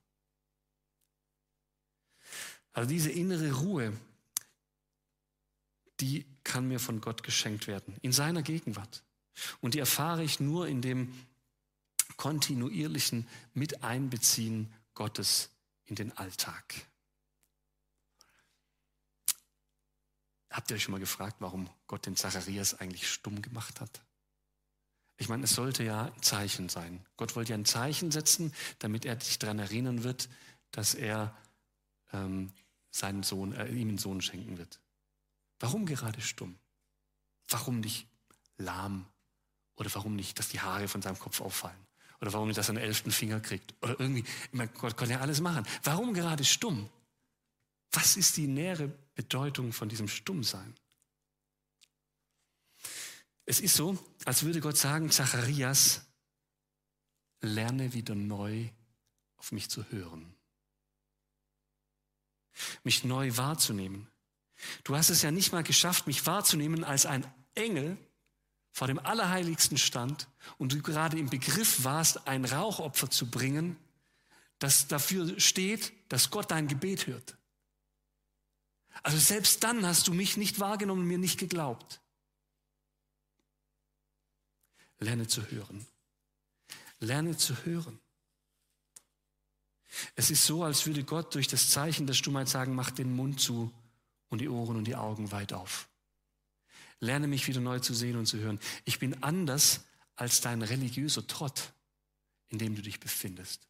[2.71, 3.91] Also diese innere Ruhe,
[5.99, 9.03] die kann mir von Gott geschenkt werden, in seiner Gegenwart.
[9.61, 11.11] Und die erfahre ich nur in dem
[12.17, 15.49] kontinuierlichen Miteinbeziehen Gottes
[15.85, 16.87] in den Alltag.
[20.49, 24.01] Habt ihr euch schon mal gefragt, warum Gott den Zacharias eigentlich stumm gemacht hat?
[25.17, 27.05] Ich meine, es sollte ja ein Zeichen sein.
[27.15, 30.29] Gott wollte ja ein Zeichen setzen, damit er sich daran erinnern wird,
[30.71, 31.35] dass er
[32.13, 32.53] ähm,
[32.91, 34.79] seinen Sohn, äh, ihm einen Sohn schenken wird.
[35.59, 36.57] Warum gerade stumm?
[37.49, 38.07] Warum nicht
[38.57, 39.07] lahm?
[39.75, 41.86] Oder warum nicht, dass die Haare von seinem Kopf auffallen?
[42.19, 43.75] Oder warum nicht, er einen elften Finger kriegt?
[43.81, 45.65] Oder irgendwie, ich meine, Gott konnte ja alles machen.
[45.83, 46.89] Warum gerade stumm?
[47.91, 50.75] Was ist die nähere Bedeutung von diesem Stummsein?
[53.45, 56.05] Es ist so, als würde Gott sagen, Zacharias,
[57.39, 58.69] lerne wieder neu
[59.37, 60.35] auf mich zu hören,
[62.83, 64.07] mich neu wahrzunehmen.
[64.83, 67.97] Du hast es ja nicht mal geschafft, mich wahrzunehmen, als ein Engel
[68.77, 70.27] vor dem Allerheiligsten stand
[70.59, 73.75] und du gerade im Begriff warst, ein Rauchopfer zu bringen,
[74.59, 77.39] das dafür steht, dass Gott dein Gebet hört.
[79.01, 82.01] Also selbst dann hast du mich nicht wahrgenommen und mir nicht geglaubt.
[84.99, 85.87] Lerne zu hören.
[86.99, 87.99] Lerne zu hören.
[90.13, 93.41] Es ist so, als würde Gott durch das Zeichen der Stummheit sagen, mach den Mund
[93.41, 93.73] zu
[94.29, 95.89] und die Ohren und die Augen weit auf.
[96.99, 98.59] Lerne mich wieder neu zu sehen und zu hören.
[98.85, 99.81] Ich bin anders
[100.15, 101.73] als dein religiöser Trott,
[102.49, 103.67] in dem du dich befindest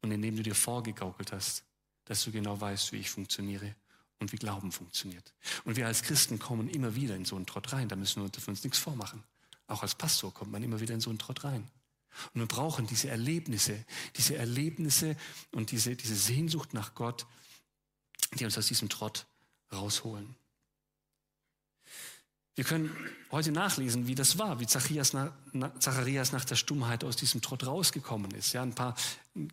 [0.00, 1.64] und in dem du dir vorgegaukelt hast,
[2.04, 3.74] dass du genau weißt, wie ich funktioniere
[4.18, 5.32] und wie Glauben funktioniert.
[5.64, 8.48] Und wir als Christen kommen immer wieder in so einen Trott rein, da müssen wir
[8.48, 9.22] uns nichts vormachen.
[9.66, 11.70] Auch als Pastor kommt man immer wieder in so einen Trott rein.
[12.34, 13.84] Und wir brauchen diese Erlebnisse,
[14.16, 15.16] diese Erlebnisse
[15.52, 17.26] und diese, diese Sehnsucht nach Gott,
[18.34, 19.26] die uns aus diesem Trott
[19.72, 20.34] rausholen.
[22.56, 22.94] Wir können
[23.30, 25.32] heute nachlesen, wie das war, wie Zacharias nach,
[25.78, 28.52] Zacharias nach der Stummheit aus diesem Trott rausgekommen ist.
[28.52, 28.94] Ja, ein paar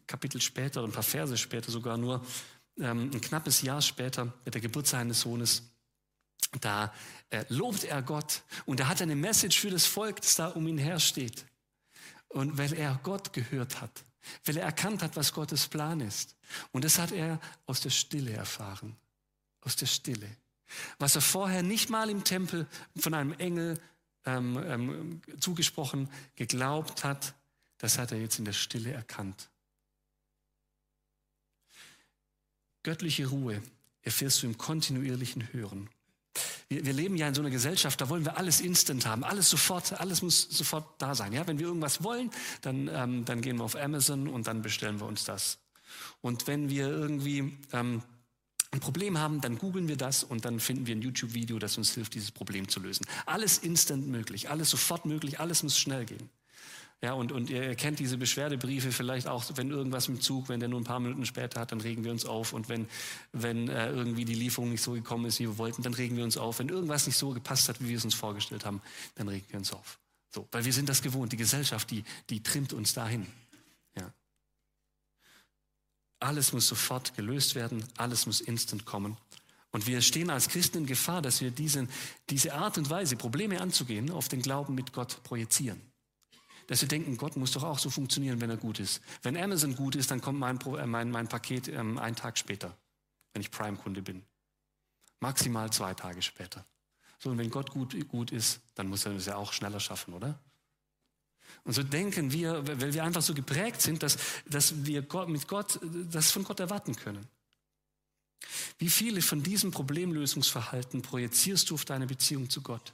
[0.07, 2.25] Kapitel später, ein paar Verse später sogar nur,
[2.79, 5.63] ähm, ein knappes Jahr später mit der Geburt seines Sohnes,
[6.61, 6.93] da
[7.29, 10.67] äh, lobt er Gott und er hat eine Message für das Volk, das da um
[10.67, 11.45] ihn her steht.
[12.29, 14.03] Und weil er Gott gehört hat,
[14.45, 16.35] weil er erkannt hat, was Gottes Plan ist.
[16.71, 18.95] Und das hat er aus der Stille erfahren.
[19.61, 20.29] Aus der Stille.
[20.99, 23.79] Was er vorher nicht mal im Tempel von einem Engel
[24.25, 27.33] ähm, ähm, zugesprochen, geglaubt hat,
[27.77, 29.49] das hat er jetzt in der Stille erkannt.
[32.83, 33.61] Göttliche Ruhe
[34.01, 35.89] erfährst du im kontinuierlichen Hören.
[36.69, 39.49] Wir, wir, leben ja in so einer Gesellschaft, da wollen wir alles instant haben, alles
[39.49, 41.33] sofort, alles muss sofort da sein.
[41.33, 44.99] Ja, wenn wir irgendwas wollen, dann, ähm, dann gehen wir auf Amazon und dann bestellen
[44.99, 45.59] wir uns das.
[46.21, 48.01] Und wenn wir irgendwie ähm,
[48.77, 51.93] ein Problem haben, dann googeln wir das und dann finden wir ein YouTube-Video, das uns
[51.93, 53.05] hilft, dieses Problem zu lösen.
[53.25, 56.29] Alles instant möglich, alles sofort möglich, alles muss schnell gehen.
[57.01, 60.67] Ja, und, und ihr kennt diese Beschwerdebriefe vielleicht auch, wenn irgendwas im Zug, wenn der
[60.67, 62.53] nur ein paar Minuten später hat, dann regen wir uns auf.
[62.53, 62.87] Und wenn,
[63.33, 66.23] wenn äh, irgendwie die Lieferung nicht so gekommen ist, wie wir wollten, dann regen wir
[66.23, 66.57] uns auf.
[66.57, 68.81] Wenn irgendwas nicht so gepasst hat, wie wir es uns vorgestellt haben,
[69.13, 69.99] dann regen wir uns auf.
[70.33, 71.31] So, weil wir sind das gewohnt.
[71.31, 73.27] Die Gesellschaft, die, die trimmt uns dahin.
[76.19, 79.17] Alles muss sofort gelöst werden, alles muss instant kommen.
[79.71, 81.89] Und wir stehen als Christen in Gefahr, dass wir diesen,
[82.29, 85.81] diese Art und Weise, Probleme anzugehen, auf den Glauben mit Gott projizieren
[86.67, 89.01] dass sie denken, Gott muss doch auch so funktionieren, wenn er gut ist.
[89.23, 92.77] Wenn Amazon gut ist, dann kommt mein, äh, mein, mein Paket ähm, einen Tag später,
[93.33, 94.23] wenn ich Prime-Kunde bin.
[95.19, 96.65] Maximal zwei Tage später.
[97.19, 100.13] So, und wenn Gott gut, gut ist, dann muss er es ja auch schneller schaffen,
[100.13, 100.39] oder?
[101.63, 105.79] Und so denken wir, weil wir einfach so geprägt sind, dass, dass wir mit Gott
[106.11, 107.27] das von Gott erwarten können.
[108.77, 112.93] Wie viele von diesem Problemlösungsverhalten projizierst du auf deine Beziehung zu Gott?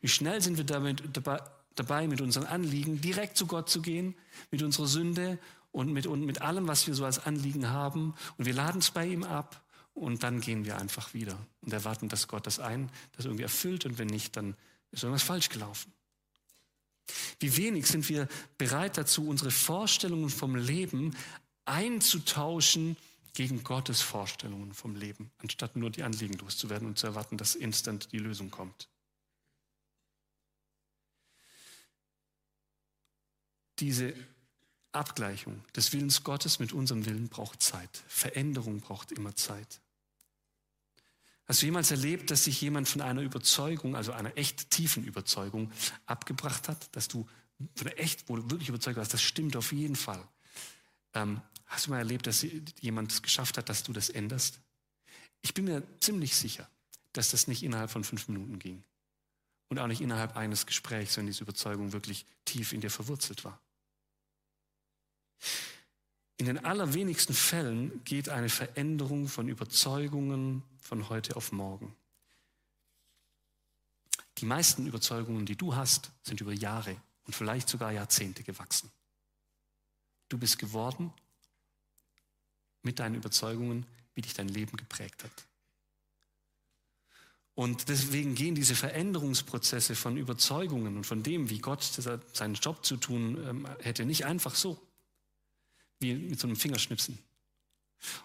[0.00, 1.40] Wie schnell sind wir damit dabei,
[1.74, 4.14] dabei, mit unseren Anliegen direkt zu Gott zu gehen,
[4.50, 5.38] mit unserer Sünde
[5.72, 8.14] und mit, und mit allem, was wir so als Anliegen haben.
[8.36, 12.08] Und wir laden es bei ihm ab und dann gehen wir einfach wieder und erwarten,
[12.08, 14.56] dass Gott das ein, das irgendwie erfüllt und wenn nicht, dann
[14.90, 15.92] ist irgendwas falsch gelaufen.
[17.38, 21.16] Wie wenig sind wir bereit dazu, unsere Vorstellungen vom Leben
[21.64, 22.96] einzutauschen
[23.32, 28.12] gegen Gottes Vorstellungen vom Leben, anstatt nur die Anliegen loszuwerden und zu erwarten, dass instant
[28.12, 28.88] die Lösung kommt.
[33.78, 34.14] Diese
[34.92, 38.02] Abgleichung des Willens Gottes mit unserem Willen braucht Zeit.
[38.08, 39.80] Veränderung braucht immer Zeit.
[41.50, 45.72] Hast du jemals erlebt, dass sich jemand von einer Überzeugung, also einer echt tiefen Überzeugung,
[46.06, 46.94] abgebracht hat?
[46.94, 47.28] Dass du
[47.74, 50.24] von einer echt, wo du wirklich überzeugt warst, das stimmt auf jeden Fall.
[51.12, 52.46] Ähm, hast du mal erlebt, dass
[52.78, 54.60] jemand es geschafft hat, dass du das änderst?
[55.42, 56.70] Ich bin mir ziemlich sicher,
[57.14, 58.84] dass das nicht innerhalb von fünf Minuten ging.
[59.70, 63.58] Und auch nicht innerhalb eines Gesprächs, wenn diese Überzeugung wirklich tief in dir verwurzelt war.
[66.40, 71.94] In den allerwenigsten Fällen geht eine Veränderung von Überzeugungen von heute auf morgen.
[74.38, 78.90] Die meisten Überzeugungen, die du hast, sind über Jahre und vielleicht sogar Jahrzehnte gewachsen.
[80.30, 81.12] Du bist geworden
[82.80, 85.46] mit deinen Überzeugungen, wie dich dein Leben geprägt hat.
[87.54, 92.96] Und deswegen gehen diese Veränderungsprozesse von Überzeugungen und von dem, wie Gott seinen Job zu
[92.96, 94.80] tun ähm, hätte, nicht einfach so
[96.00, 97.18] wie mit so einem Fingerschnipsen.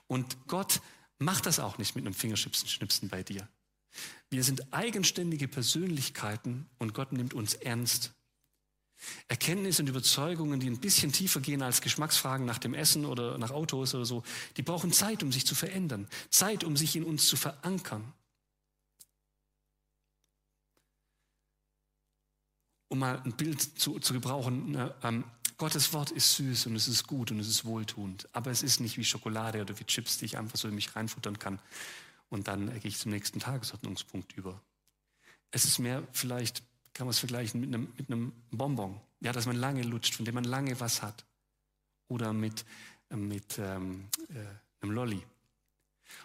[0.08, 0.82] Und Gott
[1.20, 3.48] macht das auch nicht mit einem Fingerschnipsen bei dir.
[4.30, 8.14] Wir sind eigenständige Persönlichkeiten und Gott nimmt uns ernst.
[9.28, 13.52] Erkenntnisse und Überzeugungen, die ein bisschen tiefer gehen als Geschmacksfragen nach dem Essen oder nach
[13.52, 14.24] Autos oder so,
[14.58, 16.08] die brauchen Zeit, um sich zu verändern.
[16.30, 18.14] Zeit, um sich in uns zu verankern.
[22.88, 25.26] Um mal ein Bild zu, zu gebrauchen, ne, ähm,
[25.58, 28.80] Gottes Wort ist süß und es ist gut und es ist wohltuend, aber es ist
[28.82, 31.60] nicht wie Schokolade oder wie Chips, die ich einfach so in mich reinfuttern kann
[32.30, 34.62] und dann gehe ich zum nächsten Tagesordnungspunkt über.
[35.52, 36.64] Es ist mehr vielleicht,
[36.94, 40.26] kann man es vergleichen mit einem, mit einem Bonbon, ja, dass man lange lutscht, von
[40.26, 41.26] dem man lange was hat.
[42.08, 42.66] Oder mit,
[43.10, 45.24] äh, mit ähm, äh, einem Lolly.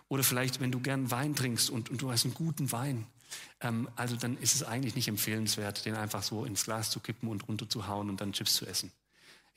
[0.09, 3.07] Oder vielleicht, wenn du gern Wein trinkst und, und du hast einen guten Wein,
[3.61, 7.29] ähm, also dann ist es eigentlich nicht empfehlenswert, den einfach so ins Glas zu kippen
[7.29, 8.93] und runterzuhauen und dann Chips zu essen.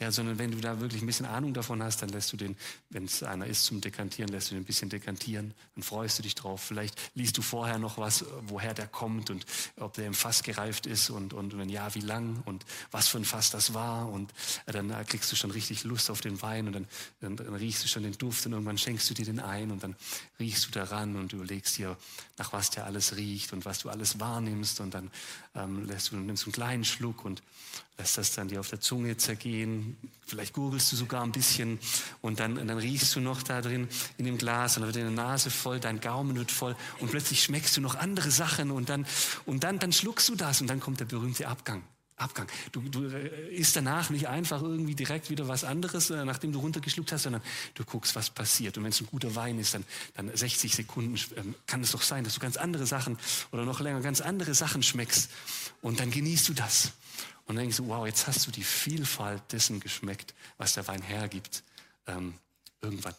[0.04, 2.58] Ja, sondern wenn du da wirklich ein bisschen Ahnung davon hast, dann lässt du den,
[2.90, 6.24] wenn es einer ist zum Dekantieren, lässt du den ein bisschen dekantieren, dann freust du
[6.24, 6.62] dich drauf.
[6.62, 9.46] Vielleicht liest du vorher noch was, woher der kommt und
[9.78, 13.18] ob der im Fass gereift ist und, und wenn ja, wie lang und was für
[13.18, 14.34] ein Fass das war und
[14.66, 16.88] dann kriegst du schon richtig Lust auf den Wein und dann,
[17.22, 19.84] dann, dann riechst du schon den Duft und irgendwann schenkst du dir den ein und
[19.84, 19.96] dann
[20.38, 21.96] riechst du daran und überlegst dir,
[22.38, 25.10] nach was der alles riecht und was du alles wahrnimmst und dann
[25.56, 27.42] ähm, lässt du, nimmst einen kleinen Schluck und
[27.98, 29.93] lässt das dann dir auf der Zunge zergehen.
[30.26, 31.80] Vielleicht gurgelst du sogar ein bisschen
[32.22, 35.04] und dann, und dann riechst du noch da drin in dem Glas und dann wird
[35.04, 38.90] deine Nase voll, dein Gaumen wird voll und plötzlich schmeckst du noch andere Sachen und
[38.90, 39.06] dann,
[39.46, 41.84] und dann, dann schluckst du das und dann kommt der berühmte Abgang.
[42.16, 42.48] Abgang.
[42.72, 46.60] Du, du äh, isst danach nicht einfach irgendwie direkt wieder was anderes, äh, nachdem du
[46.60, 47.42] runtergeschluckt hast, sondern
[47.74, 48.78] du guckst, was passiert.
[48.78, 49.84] Und wenn es ein guter Wein ist, dann,
[50.16, 53.18] dann 60 Sekunden ähm, kann es doch sein, dass du ganz andere Sachen
[53.52, 55.32] oder noch länger ganz andere Sachen schmeckst.
[55.82, 56.94] Und dann genießt du das.
[57.46, 61.02] Und dann denkst du, wow, jetzt hast du die Vielfalt dessen geschmeckt, was der Wein
[61.02, 61.64] hergibt.
[62.08, 62.36] Ähm,
[62.82, 63.16] irgendwann.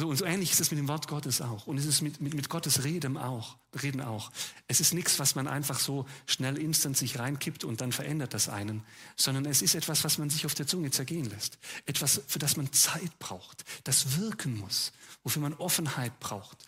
[0.00, 1.66] So, und so ähnlich ist es mit dem Wort Gottes auch.
[1.66, 4.30] Und es ist mit, mit, mit Gottes Reden auch, Reden auch.
[4.68, 8.48] Es ist nichts, was man einfach so schnell instant sich reinkippt und dann verändert das
[8.48, 8.84] einen,
[9.16, 11.58] sondern es ist etwas, was man sich auf der Zunge zergehen lässt.
[11.84, 14.92] Etwas, für das man Zeit braucht, das wirken muss,
[15.24, 16.64] wofür man Offenheit braucht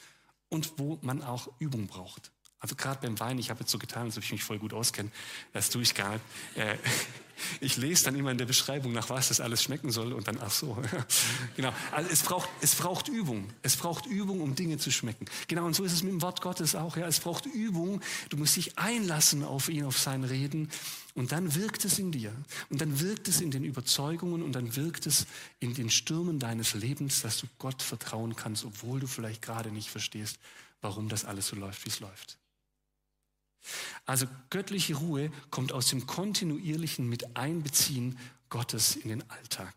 [0.48, 2.33] und wo man auch Übung braucht.
[2.61, 4.75] Also gerade beim Wein, ich habe jetzt so getan, als ob ich mich voll gut
[4.75, 5.11] auskenne.
[5.55, 6.25] Das tue ich gar nicht.
[6.57, 6.77] Äh,
[7.61, 10.38] ich lese dann immer in der Beschreibung, nach was das alles schmecken soll und dann,
[10.42, 10.77] ach so.
[11.57, 11.73] genau.
[11.90, 13.49] Also es braucht, es braucht Übung.
[13.62, 15.25] Es braucht Übung, um Dinge zu schmecken.
[15.49, 16.99] Genau, und so ist es mit dem Wort Gottes auch.
[16.99, 18.03] Ja, es braucht Übung.
[18.29, 20.68] Du musst dich einlassen auf ihn, auf sein Reden.
[21.14, 22.33] Und dann wirkt es in dir.
[22.68, 25.27] Und dann wirkt es in den Überzeugungen und dann wirkt es
[25.61, 29.88] in den Stürmen deines Lebens, dass du Gott vertrauen kannst, obwohl du vielleicht gerade nicht
[29.88, 30.38] verstehst,
[30.83, 32.39] warum das alles so läuft, wie es läuft.
[34.07, 38.18] Also göttliche Ruhe kommt aus dem kontinuierlichen Miteinbeziehen
[38.49, 39.75] Gottes in den Alltag.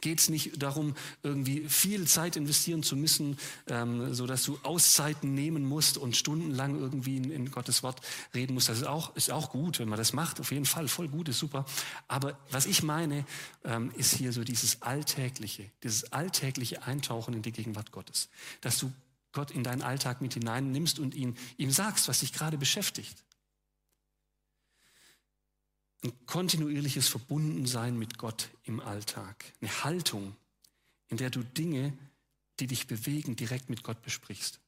[0.00, 0.94] Geht es nicht darum,
[1.24, 6.78] irgendwie viel Zeit investieren zu müssen, ähm, so dass du Auszeiten nehmen musst und stundenlang
[6.78, 8.00] irgendwie in, in, Gottes Wort
[8.32, 8.68] reden musst.
[8.68, 10.38] Das ist auch, ist auch gut, wenn man das macht.
[10.38, 11.64] Auf jeden Fall voll gut, ist super.
[12.06, 13.26] Aber was ich meine,
[13.64, 18.28] ähm, ist hier so dieses alltägliche, dieses alltägliche Eintauchen in die Gegenwart Gottes,
[18.60, 18.92] dass du
[19.38, 23.22] Gott in deinen Alltag mit hineinnimmst und ihn, ihm sagst, was dich gerade beschäftigt.
[26.02, 29.44] Ein kontinuierliches Verbundensein mit Gott im Alltag.
[29.60, 30.34] Eine Haltung,
[31.06, 31.96] in der du Dinge,
[32.58, 34.58] die dich bewegen, direkt mit Gott besprichst.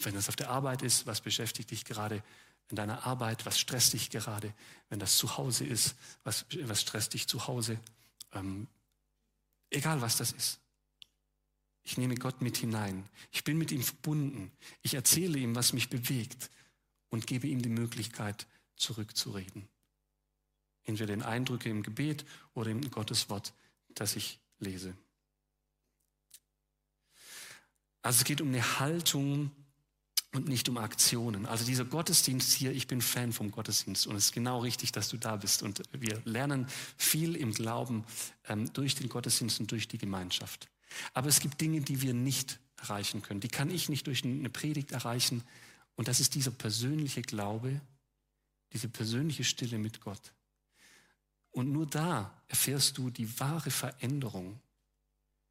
[0.00, 2.22] Wenn das auf der Arbeit ist, was beschäftigt dich gerade
[2.70, 4.54] in deiner Arbeit, was stresst dich gerade?
[4.88, 7.78] Wenn das zu Hause ist, was, was stresst dich zu Hause?
[8.32, 8.68] Ähm,
[9.68, 10.60] egal was das ist.
[11.82, 13.08] Ich nehme Gott mit hinein.
[13.32, 14.52] Ich bin mit ihm verbunden.
[14.82, 16.50] Ich erzähle ihm, was mich bewegt
[17.08, 19.68] und gebe ihm die Möglichkeit, zurückzureden.
[20.84, 23.52] Entweder in Eindrücke im Gebet oder in Gottes Wort,
[23.94, 24.94] das ich lese.
[28.02, 29.50] Also es geht um eine Haltung
[30.32, 31.44] und nicht um Aktionen.
[31.44, 35.08] Also dieser Gottesdienst hier, ich bin Fan vom Gottesdienst und es ist genau richtig, dass
[35.08, 35.62] du da bist.
[35.62, 38.04] Und wir lernen viel im Glauben
[38.48, 40.68] ähm, durch den Gottesdienst und durch die Gemeinschaft.
[41.12, 43.40] Aber es gibt Dinge, die wir nicht erreichen können.
[43.40, 45.42] Die kann ich nicht durch eine Predigt erreichen.
[45.96, 47.80] Und das ist dieser persönliche Glaube,
[48.72, 50.32] diese persönliche Stille mit Gott.
[51.50, 54.60] Und nur da erfährst du die wahre Veränderung.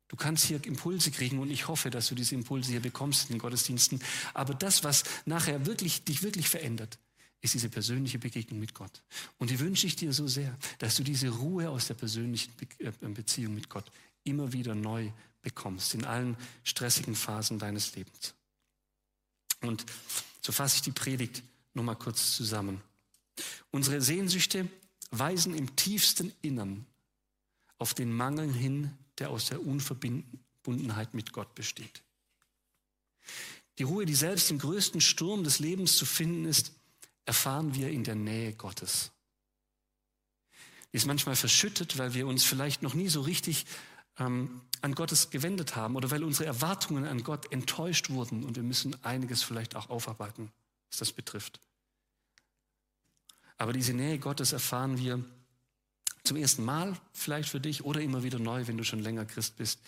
[0.08, 3.36] Du kannst hier Impulse kriegen und ich hoffe, dass du diese Impulse hier bekommst in
[3.36, 4.02] den Gottesdiensten.
[4.34, 6.98] Aber das, was nachher wirklich, dich wirklich verändert,
[7.42, 9.04] ist diese persönliche Begegnung mit Gott.
[9.38, 12.92] Und die wünsche ich dir so sehr, dass du diese Ruhe aus der persönlichen äh,
[13.10, 13.92] Beziehung mit Gott
[14.24, 15.12] immer wieder neu
[15.42, 18.34] bekommst, in allen stressigen Phasen deines Lebens.
[19.62, 19.86] Und
[20.42, 22.82] so fasse ich die Predigt nochmal kurz zusammen.
[23.72, 24.68] Unsere Sehnsüchte
[25.12, 26.86] weisen im tiefsten Innern
[27.78, 32.04] auf den Mangel hin, der aus der Unverbundenheit mit Gott besteht.
[33.78, 36.74] Die Ruhe, die selbst im größten Sturm des Lebens zu finden ist,
[37.26, 39.12] erfahren wir in der Nähe Gottes.
[40.92, 43.66] Die ist manchmal verschüttet, weil wir uns vielleicht noch nie so richtig
[44.18, 48.64] ähm, an Gottes gewendet haben oder weil unsere Erwartungen an Gott enttäuscht wurden und wir
[48.64, 50.52] müssen einiges vielleicht auch aufarbeiten,
[50.90, 51.60] was das betrifft.
[53.58, 55.24] Aber diese Nähe Gottes erfahren wir,
[56.24, 59.58] zum ersten Mal vielleicht für dich oder immer wieder neu, wenn du schon länger Christ
[59.58, 59.80] bist,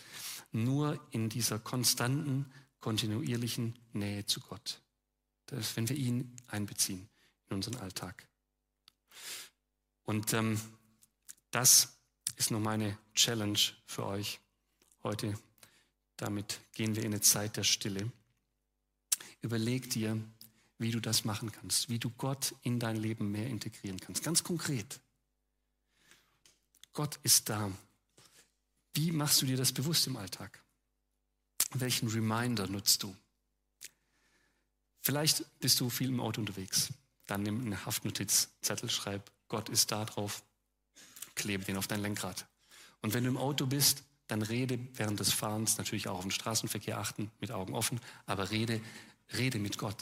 [0.52, 4.82] nur in dieser konstanten, kontinuierlichen Nähe zu Gott.
[5.46, 7.10] Das ist, wenn wir ihn einbeziehen
[7.50, 8.28] in unseren Alltag.
[10.04, 10.60] Und ähm,
[11.52, 11.98] das
[12.38, 14.40] ist nur meine Challenge für euch
[15.04, 15.38] heute.
[16.18, 18.12] Damit gehen wir in eine Zeit der Stille.
[19.42, 20.22] Überleg dir,
[20.78, 24.24] wie du das machen kannst, wie du Gott in dein Leben mehr integrieren kannst.
[24.24, 25.00] Ganz konkret.
[26.94, 27.72] Gott ist da.
[28.94, 30.62] Wie machst du dir das bewusst im Alltag?
[31.74, 33.16] Welchen Reminder nutzt du?
[35.00, 36.90] Vielleicht bist du viel im Auto unterwegs.
[37.26, 40.44] Dann nimm eine Haftnotizzettel, schreib, Gott ist da drauf,
[41.36, 42.46] klebe den auf dein Lenkrad.
[43.02, 46.32] Und wenn du im Auto bist, dann rede während des Fahrens, natürlich auch auf den
[46.32, 48.80] Straßenverkehr achten, mit Augen offen, aber rede,
[49.38, 49.98] rede mit Gott.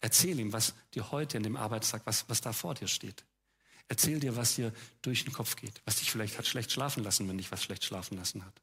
[0.00, 3.24] Erzähl ihm, was dir heute in dem Arbeitstag, was, was da vor dir steht.
[3.88, 7.28] Erzähl dir, was dir durch den Kopf geht, was dich vielleicht hat schlecht schlafen lassen,
[7.28, 8.62] wenn dich was schlecht schlafen lassen hat.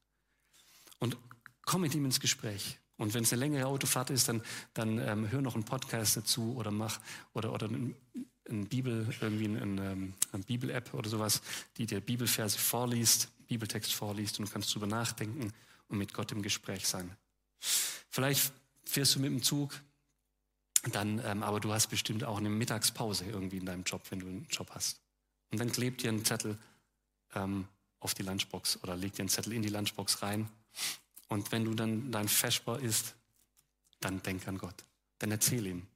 [0.99, 1.17] Und
[1.65, 2.79] komm mit ihm ins Gespräch.
[2.95, 4.41] Und wenn es eine längere Autofahrt ist, dann,
[4.73, 7.01] dann ähm, hör noch einen Podcast dazu oder mach
[7.33, 7.95] oder, oder ein,
[8.49, 11.41] ein Bibel, irgendwie eine, eine, eine Bibel-App oder sowas,
[11.75, 15.53] die dir Bibelverse vorliest, Bibeltext vorliest und du kannst drüber nachdenken
[15.87, 17.15] und mit Gott im Gespräch sein.
[18.09, 18.53] Vielleicht
[18.85, 19.81] fährst du mit dem Zug,
[20.91, 24.27] dann, ähm, aber du hast bestimmt auch eine Mittagspause irgendwie in deinem Job, wenn du
[24.27, 25.01] einen Job hast.
[25.51, 26.57] Und dann klebt dir einen Zettel
[27.33, 27.67] ähm,
[27.99, 30.49] auf die Lunchbox oder legt dir einen Zettel in die Lunchbox rein.
[31.27, 33.15] Und wenn du dann dein Feschbar isst,
[33.99, 34.85] dann denk an Gott.
[35.19, 35.87] Dann erzähl ihm,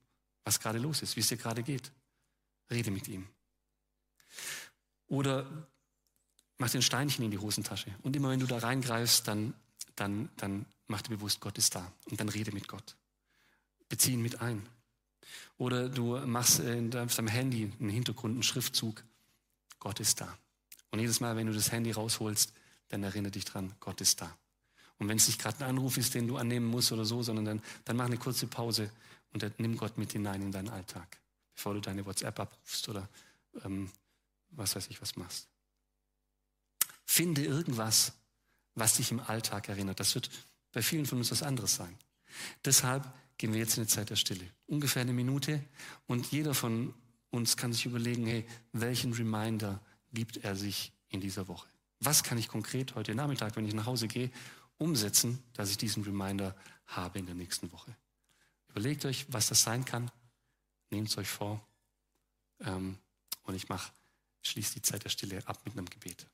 [0.44, 1.92] was gerade los ist, wie es dir gerade geht.
[2.72, 3.28] Rede mit ihm.
[5.08, 5.68] Oder
[6.60, 7.90] mach dir ein Steinchen in die Hosentasche.
[8.04, 9.54] Und immer wenn du da reingreifst, dann,
[9.96, 11.92] dann, dann mach dir bewusst, Gott ist da.
[12.12, 12.96] Und dann rede mit Gott.
[13.88, 14.68] Bezieh ihn mit ein.
[15.58, 19.04] Oder du machst in deinem Handy einen Hintergrund, einen Schriftzug.
[19.80, 20.38] Gott ist da.
[20.92, 22.54] Und jedes Mal, wenn du das Handy rausholst,
[22.90, 24.36] dann erinnere dich dran, Gott ist da.
[24.98, 27.46] Und wenn es nicht gerade ein Anruf ist, den du annehmen musst oder so, sondern
[27.46, 28.92] dann, dann mach eine kurze Pause
[29.32, 31.18] und dann nimm Gott mit hinein in deinen Alltag,
[31.56, 33.08] bevor du deine WhatsApp abrufst oder
[33.64, 33.90] ähm,
[34.52, 35.48] was weiß ich was machst.
[37.12, 38.14] Finde irgendwas,
[38.76, 40.00] was dich im Alltag erinnert.
[40.00, 40.30] Das wird
[40.72, 41.98] bei vielen von uns was anderes sein.
[42.64, 44.46] Deshalb gehen wir jetzt in eine Zeit der Stille.
[44.68, 45.60] Ungefähr eine Minute
[46.06, 46.94] und jeder von
[47.32, 49.82] uns kann sich überlegen, hey, welchen Reminder
[50.14, 51.68] gibt er sich in dieser Woche?
[52.00, 54.30] Was kann ich konkret heute Nachmittag, wenn ich nach Hause gehe,
[54.78, 56.56] umsetzen, dass ich diesen Reminder
[56.86, 57.96] habe in der nächsten Woche?
[58.68, 60.12] Überlegt euch, was das sein kann.
[60.92, 61.68] Nehmt es euch vor.
[62.60, 63.00] Ähm,
[63.46, 63.92] und ich mache,
[64.44, 66.28] schließe die Zeit der Stille ab mit einem Gebet.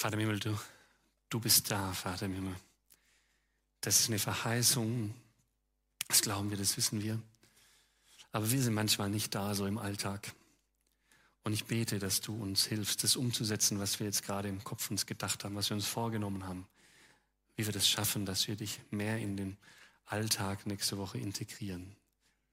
[0.00, 0.58] Vater im Himmel, du,
[1.28, 2.56] du bist da, Vater im Himmel.
[3.82, 5.14] Das ist eine Verheißung.
[6.08, 7.20] Das glauben wir, das wissen wir.
[8.32, 10.32] Aber wir sind manchmal nicht da, so im Alltag.
[11.44, 14.90] Und ich bete, dass du uns hilfst, das umzusetzen, was wir jetzt gerade im Kopf
[14.90, 16.66] uns gedacht haben, was wir uns vorgenommen haben.
[17.56, 19.58] Wie wir das schaffen, dass wir dich mehr in den
[20.06, 21.94] Alltag nächste Woche integrieren.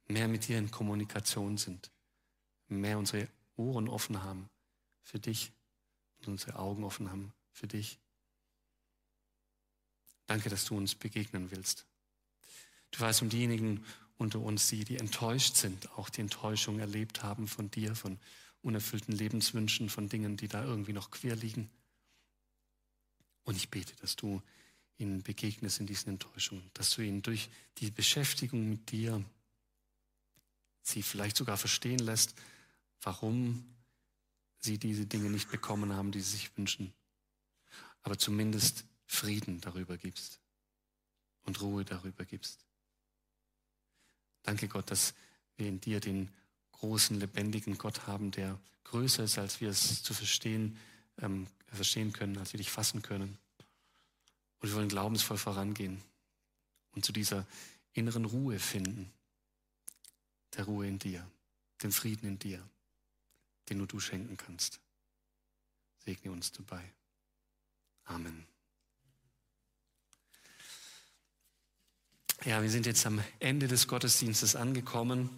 [0.09, 1.91] Mehr mit dir in Kommunikation sind.
[2.67, 4.49] Mehr unsere Ohren offen haben
[5.01, 5.53] für dich
[6.19, 7.99] und unsere Augen offen haben für dich.
[10.27, 11.85] Danke, dass du uns begegnen willst.
[12.91, 13.83] Du weißt um diejenigen
[14.17, 18.19] unter uns, die, die enttäuscht sind, auch die Enttäuschung erlebt haben von dir, von
[18.61, 21.69] unerfüllten Lebenswünschen, von Dingen, die da irgendwie noch quer liegen.
[23.43, 24.41] Und ich bete, dass du
[24.97, 29.23] ihnen begegnest in diesen Enttäuschungen, dass du ihnen durch die Beschäftigung mit dir
[30.81, 32.35] sie vielleicht sogar verstehen lässt,
[33.01, 33.63] warum
[34.59, 36.93] sie diese Dinge nicht bekommen haben, die sie sich wünschen.
[38.07, 40.39] Aber zumindest Frieden darüber gibst
[41.43, 42.65] und Ruhe darüber gibst.
[44.43, 45.13] Danke Gott, dass
[45.57, 46.33] wir in dir den
[46.71, 50.77] großen, lebendigen Gott haben, der größer ist, als wir es zu verstehen,
[51.17, 53.37] ähm, verstehen können, als wir dich fassen können.
[54.59, 56.01] Und wir wollen glaubensvoll vorangehen
[56.91, 57.45] und zu dieser
[57.91, 59.11] inneren Ruhe finden,
[60.55, 61.29] der Ruhe in dir,
[61.83, 62.65] den Frieden in dir,
[63.67, 64.79] den nur du schenken kannst.
[66.05, 66.89] Segne uns dabei.
[68.07, 68.45] Amen.
[72.45, 75.29] Ja, wir sind jetzt am Ende des Gottesdienstes angekommen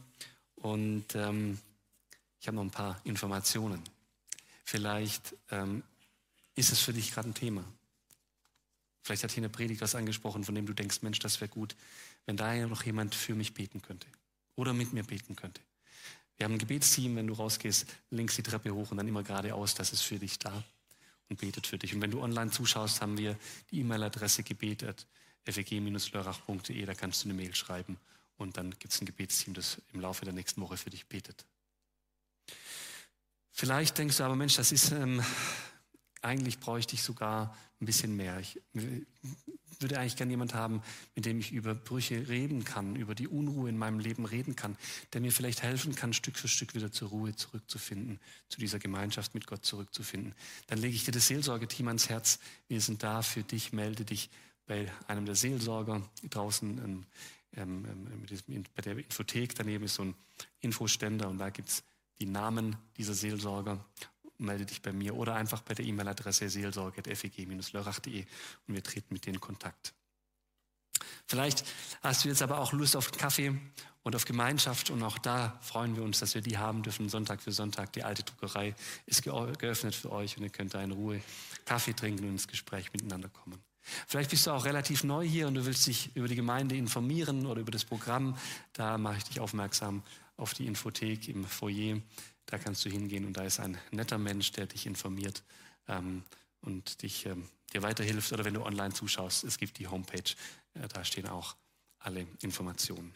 [0.57, 1.59] und ähm,
[2.39, 3.81] ich habe noch ein paar Informationen.
[4.63, 5.81] Vielleicht ähm,
[6.55, 7.63] ist es für dich gerade ein Thema.
[9.01, 11.75] Vielleicht hat hier eine Predigt was angesprochen, von dem du denkst, Mensch, das wäre gut,
[12.27, 14.05] wenn da ja noch jemand für mich beten könnte
[14.55, 15.61] oder mit mir beten könnte.
[16.37, 19.73] Wir haben ein Gebetsteam, wenn du rausgehst, links die Treppe hoch und dann immer geradeaus,
[19.73, 20.63] das ist für dich da
[21.29, 21.93] und betet für dich.
[21.93, 23.37] Und wenn du online zuschaust, haben wir
[23.71, 25.07] die E-Mail-Adresse gebetet,
[25.45, 27.97] feg-lörrach.de, da kannst du eine Mail schreiben
[28.37, 31.45] und dann gibt es ein Gebetsteam, das im Laufe der nächsten Woche für dich betet.
[33.51, 35.23] Vielleicht denkst du aber, Mensch, das ist, ähm,
[36.21, 38.39] eigentlich bräuchte ich sogar ein bisschen mehr.
[38.39, 38.59] Ich
[39.79, 40.81] würde eigentlich gerne jemand haben,
[41.15, 44.75] mit dem ich über Brüche reden kann, über die Unruhe in meinem Leben reden kann,
[45.13, 48.19] der mir vielleicht helfen kann, Stück für Stück wieder zur Ruhe zurückzufinden,
[48.49, 50.35] zu dieser Gemeinschaft mit Gott zurückzufinden.
[50.67, 52.39] Dann lege ich dir das Seelsorgeteam ans Herz.
[52.67, 53.71] Wir sind da für dich.
[53.71, 54.29] Melde dich
[54.65, 57.05] bei einem der Seelsorger draußen ähm,
[57.55, 59.55] ähm, ähm bei der Infothek.
[59.55, 60.15] Daneben ist so ein
[60.59, 61.83] Infoständer und da gibt es
[62.19, 63.83] die Namen dieser Seelsorger
[64.39, 68.25] melde dich bei mir oder einfach bei der E-Mail-Adresse seelsorge.feg-lörrach.de
[68.67, 69.93] und wir treten mit dir in Kontakt.
[71.25, 71.63] Vielleicht
[72.01, 73.55] hast du jetzt aber auch Lust auf Kaffee
[74.03, 77.41] und auf Gemeinschaft und auch da freuen wir uns, dass wir die haben dürfen, Sonntag
[77.41, 77.93] für Sonntag.
[77.93, 78.75] Die alte Druckerei
[79.05, 81.21] ist geöffnet für euch und ihr könnt da in Ruhe
[81.65, 83.59] Kaffee trinken und ins Gespräch miteinander kommen.
[84.07, 87.45] Vielleicht bist du auch relativ neu hier und du willst dich über die Gemeinde informieren
[87.45, 88.37] oder über das Programm.
[88.73, 90.03] Da mache ich dich aufmerksam
[90.37, 91.99] auf die Infothek im Foyer.
[92.49, 95.43] Da kannst du hingehen und da ist ein netter Mensch, der dich informiert
[95.87, 96.23] ähm,
[96.61, 98.33] und dich, ähm, dir weiterhilft.
[98.33, 100.31] Oder wenn du online zuschaust, es gibt die Homepage,
[100.73, 101.55] äh, da stehen auch
[101.99, 103.13] alle Informationen.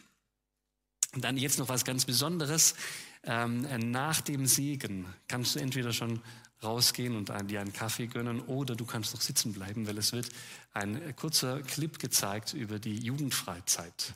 [1.15, 2.75] Und dann jetzt noch was ganz Besonderes.
[3.23, 3.61] Ähm,
[3.91, 6.21] nach dem Segen kannst du entweder schon
[6.61, 10.29] rausgehen und dir einen Kaffee gönnen oder du kannst noch sitzen bleiben, weil es wird
[10.73, 14.13] ein kurzer Clip gezeigt über die Jugendfreizeit.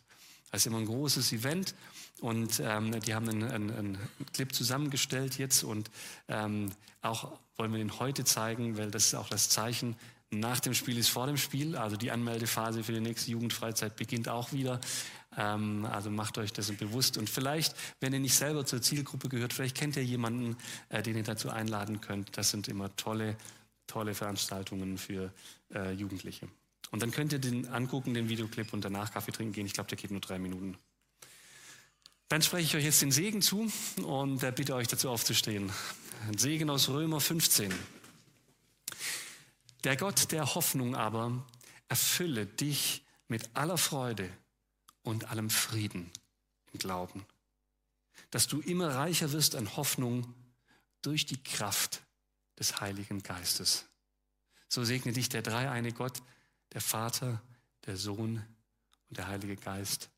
[0.51, 1.75] Das ist immer ein großes Event
[2.21, 3.97] und ähm, die haben einen, einen, einen,
[4.33, 5.91] Clip zusammengestellt jetzt und
[6.27, 6.71] ähm,
[7.01, 9.95] auch wollen wir den heute zeigen, weil das ist auch das Zeichen,
[10.29, 11.75] nach dem Spiel ist vor dem Spiel.
[11.75, 14.79] Also die Anmeldephase für die nächste Jugendfreizeit beginnt auch wieder.
[15.37, 17.17] Ähm, also macht euch das bewusst.
[17.17, 20.57] Und vielleicht, wenn ihr nicht selber zur Zielgruppe gehört, vielleicht kennt ihr jemanden,
[20.89, 22.37] äh, den ihr dazu einladen könnt.
[22.37, 23.37] Das sind immer tolle,
[23.85, 25.31] tolle Veranstaltungen für
[25.73, 26.49] äh, Jugendliche.
[26.91, 29.65] Und dann könnt ihr den angucken, den Videoclip, und danach Kaffee trinken gehen.
[29.65, 30.77] Ich glaube, der geht nur drei Minuten.
[32.29, 33.71] Dann spreche ich euch jetzt den Segen zu
[34.03, 35.71] und äh, bitte euch dazu aufzustehen.
[36.27, 37.73] Ein Segen aus Römer 15.
[39.83, 41.45] Der Gott der Hoffnung aber
[41.87, 44.29] erfülle dich mit aller Freude
[45.03, 46.11] und allem Frieden
[46.73, 47.25] im Glauben,
[48.31, 50.33] dass du immer reicher wirst an Hoffnung
[51.01, 52.01] durch die Kraft
[52.59, 53.85] des Heiligen Geistes.
[54.67, 56.21] So segne dich der dreieine Gott,
[56.73, 57.41] der Vater,
[57.85, 58.45] der Sohn
[59.09, 60.09] und der Heilige Geist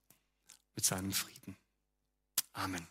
[0.76, 1.58] mit seinem Frieden.
[2.54, 2.88] Amen.